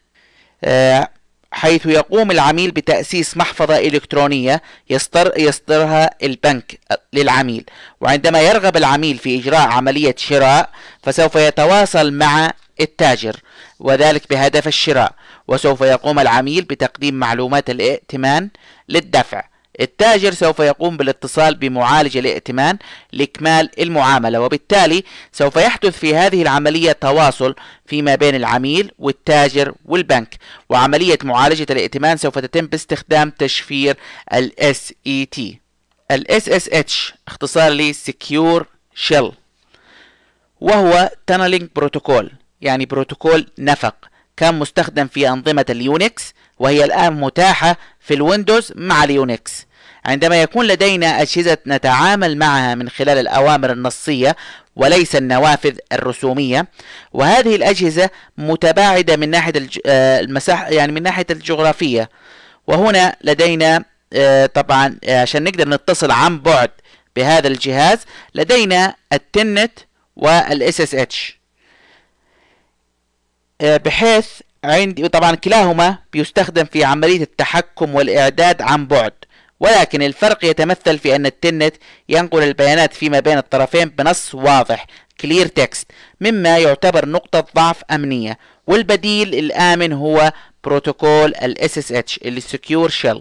آه، 0.65 1.09
حيث 1.53 1.87
يقوم 1.87 2.31
العميل 2.31 2.71
بتأسيس 2.71 3.37
محفظة 3.37 3.79
إلكترونية 3.79 4.63
يصدر 4.91 5.33
يصدرها 5.37 6.11
البنك 6.23 6.79
للعميل. 7.13 7.65
وعندما 8.01 8.41
يرغب 8.41 8.77
العميل 8.77 9.19
في 9.19 9.39
إجراء 9.41 9.69
عملية 9.69 10.15
شراء 10.19 10.71
فسوف 11.03 11.35
يتواصل 11.37 12.13
مع 12.13 12.51
التاجر 12.81 13.37
وذلك 13.81 14.31
بهدف 14.31 14.67
الشراء. 14.67 15.15
وسوف 15.49 15.81
يقوم 15.81 16.19
العميل 16.19 16.65
بتقديم 16.65 17.15
معلومات 17.15 17.71
الائتمان 17.71 18.51
للدفع. 18.89 19.45
التاجر 19.81 20.33
سوف 20.33 20.59
يقوم 20.59 20.97
بالاتصال 20.97 21.55
بمعالج 21.55 22.17
الائتمان 22.17 22.79
لإكمال 23.13 23.81
المعاملة 23.81 24.41
وبالتالي 24.41 25.05
سوف 25.33 25.57
يحدث 25.57 25.99
في 25.99 26.17
هذه 26.17 26.43
العملية 26.43 26.93
تواصل 26.93 27.55
فيما 27.87 28.15
بين 28.15 28.35
العميل 28.35 28.93
والتاجر 28.99 29.75
والبنك. 29.85 30.35
وعملية 30.69 31.19
معالجة 31.25 31.67
الائتمان 31.71 32.17
سوف 32.17 32.39
تتم 32.39 32.67
باستخدام 32.67 33.31
تشفير 33.31 33.97
ال 34.35 34.53
SET 34.61 35.41
ال 36.11 36.27
SSH 36.43 37.13
اختصار 37.29 37.73
ل 37.73 37.95
Secure 37.95 38.63
Shell 39.09 39.33
وهو 40.61 41.11
Tunneling 41.33 41.67
Protocol. 41.81 42.25
يعني 42.61 42.87
بروتوكول 42.87 43.47
نفق 43.59 43.95
كان 44.37 44.59
مستخدم 44.59 45.07
في 45.07 45.29
أنظمة 45.29 45.65
ال 45.71 45.84
Unix 45.84 46.35
وهي 46.59 46.85
الآن 46.85 47.13
متاحة 47.21 47.77
في 48.01 48.15
ال 48.15 48.22
Windows 48.22 48.73
مع 48.77 49.05
ال 49.05 49.15
Unix. 49.15 49.67
عندما 50.05 50.43
يكون 50.43 50.67
لدينا 50.67 51.23
أجهزة 51.23 51.59
نتعامل 51.67 52.39
معها 52.39 52.75
من 52.75 52.89
خلال 52.89 53.19
الأوامر 53.19 53.73
النصية 53.73 54.37
وليس 54.77 55.17
النوافذ 55.17 55.77
الرسومية 55.93 56.69
وهذه 57.13 57.57
الأجهزة 57.57 58.11
متباعدة 58.39 59.17
من 59.17 59.31
ناحية 59.31 59.53
آه، 59.87 60.21
المساحة 60.21 60.69
يعني 60.69 60.93
من 60.93 61.03
ناحية 61.03 61.27
الجغرافية. 61.31 62.11
وهنا 62.67 63.17
لدينا 63.23 63.85
آه، 64.13 64.47
طبعا 64.47 64.99
آه، 65.05 65.21
عشان 65.23 65.45
نقدر 65.45 65.69
نتصل 65.69 66.11
عن 66.11 66.41
بعد 66.41 66.71
بهذا 67.17 67.49
الجهاز 67.49 67.99
لدينا 68.35 68.95
ال 69.13 69.73
Telnet 70.17 70.81
وال 70.81 70.95
SSH. 70.95 71.38
بحيث 73.63 74.27
عندي 74.65 75.09
طبعا 75.09 75.35
كلاهما 75.35 75.99
بيستخدم 76.13 76.65
في 76.65 76.85
عملية 76.85 77.23
التحكم 77.23 77.95
والإعداد 77.95 78.63
عن 78.63 78.87
بعد. 78.87 79.13
ولكن 79.61 80.03
الفرق 80.03 80.45
يتمثل 80.45 80.99
في 80.99 81.17
أن 81.17 81.27
ال 81.27 81.34
Telnet 81.34 81.75
ينقل 82.09 82.43
البيانات 82.43 82.95
فيما 82.95 83.21
بين 83.21 83.39
الطرفين 83.39 83.89
بنص 83.89 84.35
واضح 84.35 84.87
clear 85.27 85.47
text 85.61 85.85
مما 86.21 86.59
يعتبر 86.59 87.09
نقطة 87.09 87.47
ضعف 87.57 87.83
أمنية. 87.91 88.39
والبديل 88.67 89.35
الآمن 89.35 89.93
هو 89.93 90.33
بروتوكول 90.65 91.35
ال 91.43 91.57
SSH 91.71 92.19
اللي 92.25 92.41
Secure 92.41 92.91
Shell 92.91 93.19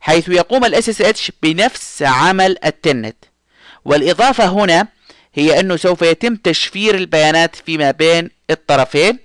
حيث 0.00 0.28
يقوم 0.28 0.64
ال 0.64 0.84
SSH 0.84 1.30
بنفس 1.42 2.02
عمل 2.02 2.56
التنت. 2.64 3.16
والإضافة 3.84 4.46
هنا 4.46 4.88
هي 5.34 5.60
أنه 5.60 5.76
سوف 5.76 6.02
يتم 6.02 6.36
تشفير 6.36 6.94
البيانات 6.94 7.56
فيما 7.56 7.90
بين 7.90 8.30
الطرفين 8.50 9.18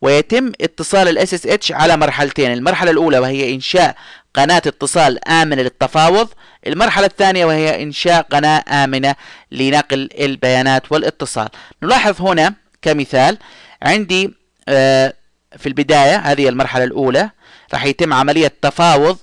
ويتم 0.00 0.52
اتصال 0.60 1.18
ال 1.18 1.28
SSH 1.28 1.70
على 1.70 1.96
مرحلتين 1.96 2.52
المرحلة 2.52 2.90
الأولى 2.90 3.18
وهي 3.18 3.54
إنشاء 3.54 3.96
قناة 4.34 4.62
اتصال 4.66 5.28
آمنة 5.28 5.62
للتفاوض 5.62 6.28
المرحلة 6.66 7.06
الثانية 7.06 7.44
وهي 7.44 7.82
إنشاء 7.82 8.22
قناة 8.22 8.64
آمنة 8.68 9.14
لنقل 9.52 10.08
البيانات 10.20 10.92
والاتصال. 10.92 11.48
نلاحظ 11.82 12.22
هنا 12.22 12.54
كمثال 12.82 13.38
عندي 13.82 14.34
آه، 14.68 15.12
في 15.58 15.66
البداية 15.66 16.16
هذه 16.16 16.48
المرحلة 16.48 16.84
الأولى 16.84 17.30
راح 17.72 17.84
يتم 17.84 18.12
عملية 18.12 18.52
تفاوض 18.62 19.18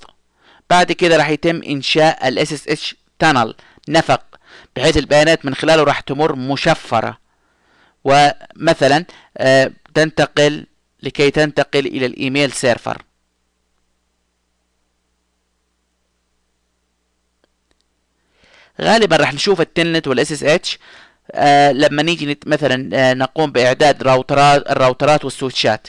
بعد 0.70 0.92
كده 0.92 1.18
راح 1.18 1.30
يتم 1.30 1.62
إنشاء 1.64 2.28
ال 2.28 2.48
SSH 2.48 2.94
tunnel 3.24 3.54
نفق 3.90 4.22
بحيث 4.76 4.98
البيانات 4.98 5.46
من 5.46 5.56
خلاله 5.56 5.84
راح 5.84 6.00
تمر 6.00 6.36
مشفرة. 6.36 7.18
ومثلا 8.04 9.06
آه، 9.38 9.72
تنتقل 9.94 10.66
لكي 11.04 11.32
تنتقل 11.32 11.86
إلى 11.86 12.06
الإيميل 12.06 12.52
سيرفر. 12.52 13.02
غالبا 18.82 19.16
راح 19.16 19.34
نشوف 19.34 19.62
ال 19.62 20.08
Telnet 20.08 20.32
وال 20.32 20.44
SSH 20.44 20.80
آه 21.32 21.72
لما 21.72 22.04
نيجي 22.04 22.40
مثلا 22.46 22.90
آه 22.94 23.14
نقوم 23.14 23.52
بإعداد 23.52 24.04
راوترات 24.04 24.70
الراوترات 24.72 25.26
والسويتشات. 25.26 25.88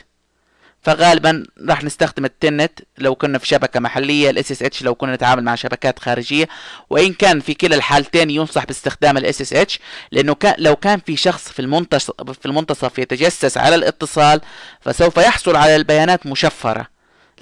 فغالبا 0.85 1.44
راح 1.68 1.85
نستخدم 1.85 2.25
ال 2.25 2.33
Telnet 2.33 2.81
لو 2.99 3.14
كنا 3.14 3.38
في 3.38 3.47
شبكة 3.47 3.81
محلية 3.81 4.31
ال 4.31 4.62
SSH 4.62 4.83
لو 4.83 4.94
كنا 4.94 5.14
نتعامل 5.14 5.44
مع 5.44 5.55
شبكات 5.55 5.99
خارجية. 5.99 6.49
وإن 6.90 7.12
كان 7.12 7.40
في 7.40 7.55
كلا 7.55 7.77
الحالتين 7.77 8.31
ينصح 8.31 8.64
باستخدام 8.64 9.16
ال 9.17 9.53
SSH 9.53 9.81
لأنه 10.12 10.35
كان 10.35 10.55
لو 10.59 10.77
كان 10.77 11.01
في 11.07 11.16
شخص 11.16 11.49
في 11.49 11.61
المنتصف 11.62 12.11
في 12.40 12.47
المنتصف 12.47 12.99
يتجسس 12.99 13.59
على 13.59 13.75
الاتصال 13.75 14.40
فسوف 14.81 15.16
يحصل 15.16 15.57
على 15.57 15.77
البيانات 15.77 16.27
مشفرة. 16.27 16.87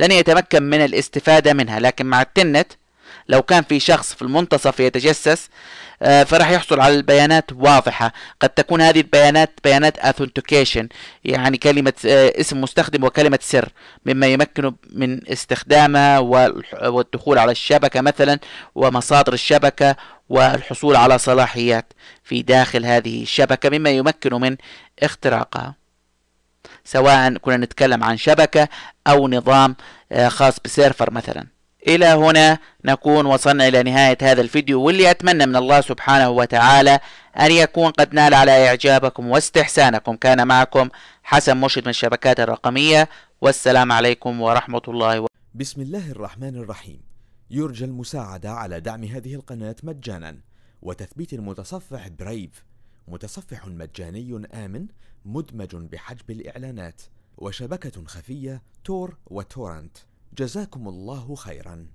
لن 0.00 0.12
يتمكن 0.12 0.62
من 0.62 0.84
الاستفادة 0.84 1.52
منها. 1.52 1.80
لكن 1.80 2.06
مع 2.06 2.22
ال 2.22 2.29
Telnet 2.29 2.72
لو 3.28 3.42
كان 3.42 3.62
في 3.62 3.80
شخص 3.80 4.14
في 4.14 4.22
المنتصف 4.22 4.80
يتجسس 4.80 5.48
فراح 6.02 6.50
يحصل 6.50 6.80
على 6.80 6.94
البيانات 6.94 7.52
واضحة. 7.52 8.12
قد 8.40 8.48
تكون 8.48 8.80
هذه 8.80 9.00
البيانات 9.00 9.50
بيانات 9.64 9.98
authentication 10.00 10.86
يعني 11.24 11.58
كلمة 11.58 11.92
آه، 12.06 12.32
اسم 12.40 12.60
مستخدم 12.60 13.04
وكلمة 13.04 13.38
سر 13.42 13.68
مما 14.06 14.26
يمكنه 14.26 14.74
من 14.90 15.30
استخدامها 15.30 16.18
والدخول 16.88 17.38
على 17.38 17.52
الشبكة 17.52 18.00
مثلا 18.00 18.38
ومصادر 18.74 19.32
الشبكة 19.32 19.96
والحصول 20.28 20.96
على 20.96 21.18
صلاحيات 21.18 21.92
في 22.22 22.42
داخل 22.42 22.86
هذه 22.86 23.22
الشبكة 23.22 23.78
مما 23.78 23.90
يمكنه 23.90 24.38
من 24.38 24.56
اختراقها. 25.02 25.74
سواء 26.84 27.36
كنا 27.36 27.56
نتكلم 27.56 28.04
عن 28.04 28.16
شبكة 28.16 28.68
أو 29.06 29.28
نظام 29.28 29.76
آه، 30.12 30.28
خاص 30.28 30.56
بسيرفر 30.64 31.10
مثلا. 31.10 31.61
إلى 31.88 32.06
هنا 32.06 32.58
نكون 32.84 33.26
وصلنا 33.26 33.68
إلى 33.68 33.82
نهاية 33.82 34.18
هذا 34.22 34.40
الفيديو 34.40 34.82
واللي 34.82 35.10
أتمنى 35.10 35.46
من 35.46 35.56
الله 35.56 35.80
سبحانه 35.80 36.28
وتعالى 36.30 37.00
أن 37.40 37.50
يكون 37.50 37.90
قد 37.90 38.14
نال 38.14 38.34
على 38.34 38.68
إعجابكم 38.68 39.26
واستحسانكم. 39.30 40.16
كان 40.16 40.46
معكم 40.46 40.88
حسن 41.22 41.56
مرشد 41.56 41.82
من 41.82 41.88
الشبكات 41.88 42.40
الرقمية 42.40 43.08
والسلام 43.40 43.92
عليكم 43.92 44.40
ورحمة 44.40 44.82
الله 44.88 45.20
و... 45.20 45.26
بسم 45.54 45.80
الله 45.80 46.10
الرحمن 46.10 46.56
الرحيم. 46.56 47.00
يرجى 47.50 47.84
المساعدة 47.84 48.50
على 48.50 48.80
دعم 48.80 49.04
هذه 49.04 49.34
القناة 49.34 49.76
مجانا 49.82 50.36
وتثبيت 50.82 51.32
المتصفح 51.32 52.08
برايف 52.08 52.64
متصفح 53.08 53.66
مجاني 53.66 54.46
آمن 54.54 54.86
مدمج 55.24 55.74
بحجب 55.74 56.30
الإعلانات 56.30 57.02
وشبكة 57.36 58.04
خفية 58.06 58.62
تور 58.84 59.16
وتورنت. 59.26 59.96
جزاكم 60.38 60.88
الله 60.88 61.34
خيرا. 61.34 61.86